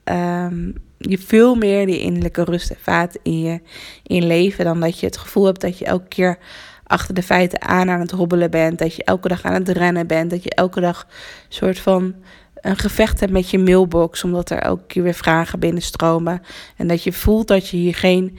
um, 0.04 0.74
je 0.98 1.18
veel 1.18 1.56
meer 1.56 1.86
die 1.86 2.00
innerlijke 2.00 2.44
rust 2.44 2.70
ervaart 2.70 3.18
in 3.24 3.40
je, 3.40 3.62
in 4.04 4.28
leven. 4.28 4.66
Dan 4.66 4.80
dat 4.80 5.00
je 5.00 5.06
het 5.06 5.18
gevoel 5.18 5.46
hebt 5.46 5.62
dat 5.62 5.78
je 5.78 5.86
elke 5.86 6.08
keer 6.08 6.38
achter 6.84 7.14
de 7.14 7.24
feiten 7.24 7.62
aan 7.62 7.90
aan 7.90 8.00
het 8.00 8.12
hobbelen 8.12 8.52
bent. 8.52 8.80
Dat 8.80 8.96
je 8.96 9.04
elke 9.04 9.28
dag 9.28 9.44
aan 9.44 9.54
het 9.54 9.70
rennen 9.70 10.08
bent. 10.08 10.30
Dat 10.30 10.44
je 10.44 10.50
elke 10.50 10.80
dag 10.82 11.08
een 11.08 11.54
soort 11.54 11.80
van 11.80 12.16
een 12.56 12.78
gevecht 12.78 13.20
hebt 13.20 13.32
met 13.32 13.50
je 13.50 13.60
mailbox. 13.60 14.24
Omdat 14.24 14.50
er 14.50 14.60
elke 14.60 14.86
keer 14.88 15.04
weer 15.04 15.14
vragen 15.14 15.60
binnenstromen. 15.60 16.42
En 16.78 16.88
dat 16.88 17.04
je 17.04 17.14
voelt 17.14 17.48
dat 17.48 17.68
je 17.68 17.78
hier 17.78 17.96
geen 17.96 18.38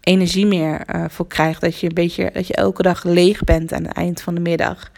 energie 0.00 0.46
meer 0.46 0.94
uh, 0.94 1.04
voor 1.08 1.26
krijgt. 1.26 1.60
Dat 1.60 1.78
je 1.78 1.86
een 1.86 1.94
beetje 1.94 2.30
dat 2.32 2.46
je 2.46 2.54
elke 2.54 2.82
dag 2.82 3.04
leeg 3.04 3.44
bent 3.44 3.72
aan 3.72 3.84
het 3.84 3.96
eind 3.96 4.20
van 4.20 4.34
de 4.34 4.40
middag. 4.40 4.90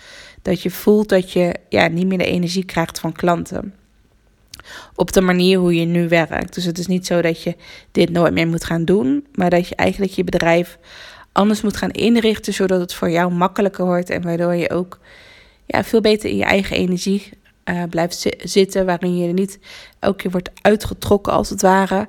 Dat 0.42 0.62
je 0.62 0.70
voelt 0.70 1.08
dat 1.08 1.32
je 1.32 1.54
ja, 1.68 1.86
niet 1.86 2.06
meer 2.06 2.18
de 2.18 2.24
energie 2.24 2.64
krijgt 2.64 3.00
van 3.00 3.12
klanten. 3.12 3.74
Op 4.94 5.12
de 5.12 5.20
manier 5.20 5.58
hoe 5.58 5.74
je 5.74 5.84
nu 5.84 6.08
werkt. 6.08 6.54
Dus 6.54 6.64
het 6.64 6.78
is 6.78 6.86
niet 6.86 7.06
zo 7.06 7.22
dat 7.22 7.42
je 7.42 7.56
dit 7.92 8.10
nooit 8.10 8.32
meer 8.32 8.48
moet 8.48 8.64
gaan 8.64 8.84
doen. 8.84 9.26
Maar 9.34 9.50
dat 9.50 9.68
je 9.68 9.74
eigenlijk 9.74 10.12
je 10.12 10.24
bedrijf 10.24 10.78
anders 11.32 11.60
moet 11.60 11.76
gaan 11.76 11.90
inrichten. 11.90 12.52
Zodat 12.52 12.80
het 12.80 12.94
voor 12.94 13.10
jou 13.10 13.32
makkelijker 13.32 13.84
wordt. 13.84 14.10
En 14.10 14.22
waardoor 14.22 14.54
je 14.54 14.70
ook 14.70 14.98
ja, 15.66 15.84
veel 15.84 16.00
beter 16.00 16.30
in 16.30 16.36
je 16.36 16.44
eigen 16.44 16.76
energie 16.76 17.30
uh, 17.64 17.82
blijft 17.90 18.28
zitten. 18.38 18.86
Waarin 18.86 19.16
je 19.16 19.32
niet 19.32 19.58
elke 19.98 20.16
keer 20.16 20.30
wordt 20.30 20.50
uitgetrokken 20.62 21.32
als 21.32 21.50
het 21.50 21.62
ware. 21.62 22.08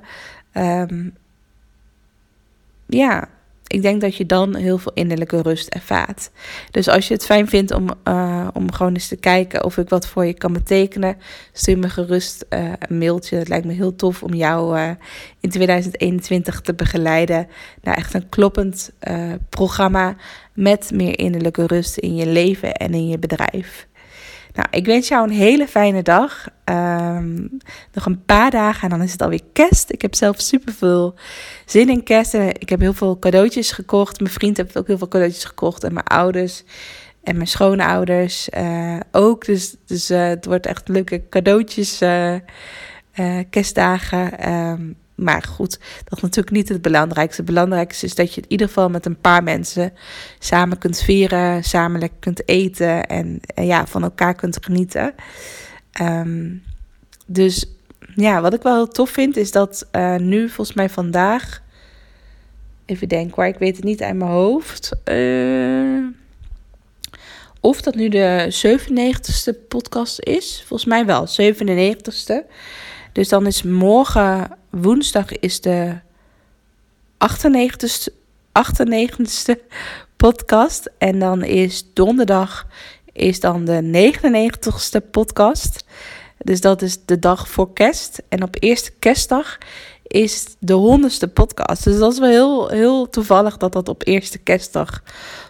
Um, 0.54 1.14
ja, 2.96 3.28
ik 3.66 3.82
denk 3.82 4.00
dat 4.00 4.16
je 4.16 4.26
dan 4.26 4.54
heel 4.54 4.78
veel 4.78 4.92
innerlijke 4.94 5.42
rust 5.42 5.68
ervaart. 5.68 6.30
Dus 6.70 6.88
als 6.88 7.08
je 7.08 7.14
het 7.14 7.24
fijn 7.24 7.48
vindt 7.48 7.72
om, 7.72 7.88
uh, 8.08 8.48
om 8.52 8.72
gewoon 8.72 8.92
eens 8.92 9.08
te 9.08 9.16
kijken 9.16 9.64
of 9.64 9.76
ik 9.76 9.88
wat 9.88 10.06
voor 10.06 10.24
je 10.24 10.34
kan 10.34 10.52
betekenen, 10.52 11.16
stuur 11.52 11.78
me 11.78 11.88
gerust 11.88 12.44
uh, 12.50 12.72
een 12.78 12.98
mailtje. 12.98 13.36
Het 13.36 13.48
lijkt 13.48 13.66
me 13.66 13.72
heel 13.72 13.96
tof 13.96 14.22
om 14.22 14.34
jou 14.34 14.78
uh, 14.78 14.90
in 15.40 15.50
2021 15.50 16.60
te 16.60 16.74
begeleiden 16.74 17.48
naar 17.82 17.96
echt 17.96 18.14
een 18.14 18.28
kloppend 18.28 18.92
programma 19.48 20.16
met 20.52 20.90
meer 20.94 21.18
innerlijke 21.18 21.66
rust 21.66 21.98
in 21.98 22.16
je 22.16 22.26
leven 22.26 22.72
en 22.72 22.94
in 22.94 23.08
je 23.08 23.18
bedrijf. 23.18 23.86
Nou, 24.54 24.68
ik 24.70 24.86
wens 24.86 25.08
jou 25.08 25.24
een 25.24 25.34
hele 25.34 25.68
fijne 25.68 26.02
dag. 26.02 26.48
Um, 26.64 27.58
nog 27.92 28.06
een 28.06 28.24
paar 28.24 28.50
dagen 28.50 28.82
en 28.82 28.88
dan 28.88 29.02
is 29.02 29.12
het 29.12 29.22
alweer 29.22 29.44
kerst. 29.52 29.90
Ik 29.90 30.02
heb 30.02 30.14
zelf 30.14 30.40
super 30.40 30.72
veel 30.72 31.14
zin 31.66 31.88
in 31.88 32.02
kerst. 32.02 32.34
Ik 32.34 32.68
heb 32.68 32.80
heel 32.80 32.92
veel 32.92 33.18
cadeautjes 33.18 33.72
gekocht. 33.72 34.20
Mijn 34.20 34.32
vriend 34.32 34.56
heeft 34.56 34.78
ook 34.78 34.86
heel 34.86 34.98
veel 34.98 35.08
cadeautjes 35.08 35.44
gekocht. 35.44 35.84
En 35.84 35.92
mijn 35.92 36.06
ouders 36.06 36.64
en 37.22 37.36
mijn 37.36 37.48
schoonouders 37.48 38.48
uh, 38.48 39.00
ook. 39.12 39.44
Dus, 39.44 39.76
dus 39.86 40.10
uh, 40.10 40.26
het 40.26 40.44
wordt 40.44 40.66
echt 40.66 40.88
leuke 40.88 41.22
cadeautjes, 41.30 42.02
uh, 42.02 42.36
kerstdagen. 43.50 44.52
Um, 44.52 44.96
maar 45.14 45.42
goed, 45.42 45.78
dat 46.04 46.16
is 46.16 46.22
natuurlijk 46.22 46.56
niet 46.56 46.68
het 46.68 46.82
belangrijkste. 46.82 47.42
Het 47.42 47.50
belangrijkste 47.50 48.06
is 48.06 48.14
dat 48.14 48.34
je 48.34 48.40
in 48.40 48.50
ieder 48.50 48.66
geval 48.66 48.90
met 48.90 49.06
een 49.06 49.20
paar 49.20 49.42
mensen 49.42 49.92
samen 50.38 50.78
kunt 50.78 51.02
vieren, 51.02 51.64
samen 51.64 52.00
lekker 52.00 52.18
kunt 52.18 52.48
eten 52.48 53.06
en, 53.06 53.40
ja, 53.54 53.86
van 53.86 54.02
elkaar 54.02 54.34
kunt 54.34 54.58
genieten. 54.60 55.14
Um, 56.00 56.62
dus 57.26 57.66
ja, 58.14 58.40
wat 58.40 58.54
ik 58.54 58.62
wel 58.62 58.74
heel 58.74 58.88
tof 58.88 59.10
vind 59.10 59.36
is 59.36 59.50
dat 59.50 59.88
uh, 59.92 60.16
nu 60.16 60.48
volgens 60.48 60.76
mij 60.76 60.88
vandaag, 60.88 61.62
even 62.84 63.08
denken 63.08 63.36
waar, 63.36 63.48
ik 63.48 63.58
weet 63.58 63.76
het 63.76 63.84
niet 63.84 64.02
uit 64.02 64.16
mijn 64.16 64.30
hoofd. 64.30 64.92
Uh, 65.04 66.06
of 67.60 67.80
dat 67.80 67.94
nu 67.94 68.08
de 68.08 68.54
97ste 68.66 69.68
podcast 69.68 70.20
is. 70.20 70.64
Volgens 70.66 70.88
mij 70.88 71.06
wel, 71.06 71.26
97ste. 71.28 72.50
Dus 73.14 73.28
dan 73.28 73.46
is 73.46 73.62
morgen 73.62 74.50
woensdag 74.70 75.38
is 75.38 75.60
de 75.60 75.98
98ste, 77.18 78.12
98ste 78.52 79.54
podcast. 80.16 80.90
En 80.98 81.18
dan 81.18 81.42
is 81.42 81.92
donderdag 81.92 82.66
is 83.12 83.40
dan 83.40 83.64
de 83.64 84.10
99ste 84.12 85.10
podcast. 85.10 85.84
Dus 86.38 86.60
dat 86.60 86.82
is 86.82 87.04
de 87.04 87.18
dag 87.18 87.48
voor 87.48 87.72
kerst. 87.72 88.22
En 88.28 88.42
op 88.42 88.56
eerste 88.58 88.90
kerstdag 88.98 89.58
is 90.06 90.56
de 90.58 90.72
honderdste 90.72 91.28
podcast. 91.28 91.84
Dus 91.84 91.98
dat 91.98 92.12
is 92.12 92.18
wel 92.18 92.28
heel, 92.28 92.68
heel 92.68 93.08
toevallig 93.08 93.56
dat 93.56 93.72
dat 93.72 93.88
op 93.88 94.06
eerste 94.06 94.38
kerstdag 94.38 95.02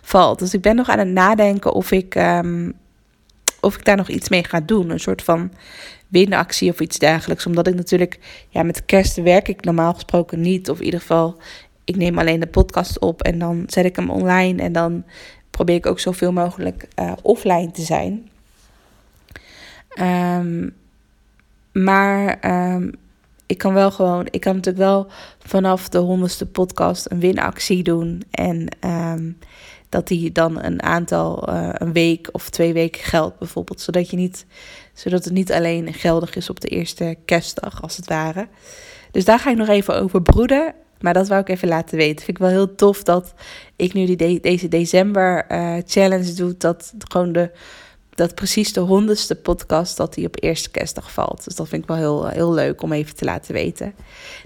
valt. 0.02 0.38
Dus 0.38 0.54
ik 0.54 0.60
ben 0.62 0.76
nog 0.76 0.88
aan 0.88 0.98
het 0.98 1.08
nadenken 1.08 1.72
of 1.72 1.90
ik, 1.90 2.14
um, 2.14 2.78
of 3.60 3.76
ik 3.76 3.84
daar 3.84 3.96
nog 3.96 4.08
iets 4.08 4.28
mee 4.28 4.44
ga 4.44 4.60
doen. 4.60 4.90
Een 4.90 5.00
soort 5.00 5.22
van 5.22 5.50
winactie 6.08 6.70
of 6.70 6.80
iets 6.80 6.98
dergelijks. 6.98 7.46
Omdat 7.46 7.66
ik 7.66 7.74
natuurlijk, 7.74 8.18
ja, 8.48 8.62
met 8.62 8.84
kerst 8.84 9.22
werk 9.22 9.48
ik 9.48 9.64
normaal 9.64 9.94
gesproken 9.94 10.40
niet. 10.40 10.70
Of 10.70 10.78
in 10.78 10.84
ieder 10.84 11.00
geval, 11.00 11.36
ik 11.84 11.96
neem 11.96 12.18
alleen 12.18 12.40
de 12.40 12.46
podcast 12.46 12.98
op 12.98 13.22
en 13.22 13.38
dan 13.38 13.64
zet 13.66 13.84
ik 13.84 13.96
hem 13.96 14.10
online. 14.10 14.62
En 14.62 14.72
dan 14.72 15.04
probeer 15.50 15.76
ik 15.76 15.86
ook 15.86 16.00
zoveel 16.00 16.32
mogelijk 16.32 16.88
uh, 17.00 17.12
offline 17.22 17.70
te 17.70 17.82
zijn. 17.82 18.28
Um, 20.00 20.74
maar 21.72 22.38
um, 22.74 22.92
ik 23.46 23.58
kan 23.58 23.74
wel 23.74 23.90
gewoon, 23.90 24.26
ik 24.30 24.40
kan 24.40 24.54
natuurlijk 24.54 24.84
wel 24.84 25.06
vanaf 25.38 25.88
de 25.88 25.98
honderdste 25.98 26.46
podcast 26.46 27.10
een 27.10 27.20
winactie 27.20 27.82
doen. 27.82 28.22
En 28.30 28.68
um, 28.84 29.38
dat 29.88 30.08
die 30.08 30.32
dan 30.32 30.62
een 30.62 30.82
aantal, 30.82 31.48
uh, 31.48 31.68
een 31.72 31.92
week 31.92 32.28
of 32.32 32.50
twee 32.50 32.72
weken 32.72 33.02
geldt 33.02 33.38
bijvoorbeeld. 33.38 33.80
Zodat, 33.80 34.10
je 34.10 34.16
niet, 34.16 34.46
zodat 34.94 35.24
het 35.24 35.32
niet 35.32 35.52
alleen 35.52 35.92
geldig 35.92 36.36
is 36.36 36.50
op 36.50 36.60
de 36.60 36.68
eerste 36.68 37.16
kerstdag 37.24 37.82
als 37.82 37.96
het 37.96 38.06
ware. 38.06 38.48
Dus 39.10 39.24
daar 39.24 39.38
ga 39.38 39.50
ik 39.50 39.56
nog 39.56 39.68
even 39.68 40.00
over 40.00 40.22
broeden. 40.22 40.74
Maar 41.00 41.14
dat 41.14 41.28
wou 41.28 41.40
ik 41.40 41.48
even 41.48 41.68
laten 41.68 41.96
weten. 41.96 42.24
Vind 42.24 42.38
ik 42.38 42.38
wel 42.38 42.48
heel 42.48 42.74
tof 42.74 43.02
dat 43.02 43.34
ik 43.76 43.92
nu 43.92 44.06
die 44.06 44.16
de 44.16 44.38
deze 44.40 44.68
december 44.68 45.44
uh, 45.50 45.76
challenge 45.86 46.32
doe. 46.32 46.56
Dat 46.56 46.92
gewoon 46.98 47.32
de 47.32 47.50
dat 48.14 48.34
precies 48.34 48.72
de 48.72 48.80
honderdste 48.80 49.34
podcast 49.34 49.96
dat 49.96 50.14
die 50.14 50.26
op 50.26 50.42
eerste 50.42 50.70
kerstdag 50.70 51.12
valt. 51.12 51.44
Dus 51.44 51.54
dat 51.54 51.68
vind 51.68 51.82
ik 51.82 51.88
wel 51.88 51.96
heel, 51.96 52.28
heel 52.28 52.52
leuk 52.52 52.82
om 52.82 52.92
even 52.92 53.16
te 53.16 53.24
laten 53.24 53.54
weten. 53.54 53.94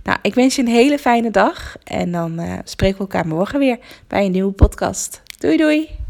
Nou, 0.02 0.18
ik 0.22 0.34
wens 0.34 0.56
je 0.56 0.62
een 0.62 0.68
hele 0.68 0.98
fijne 0.98 1.30
dag. 1.30 1.76
En 1.84 2.12
dan 2.12 2.40
uh, 2.40 2.58
spreken 2.64 2.96
we 2.96 3.02
elkaar 3.02 3.26
morgen 3.26 3.58
weer 3.58 3.78
bij 4.06 4.24
een 4.24 4.32
nieuwe 4.32 4.52
podcast. 4.52 5.22
Doei 5.38 5.56
doei! 5.56 6.07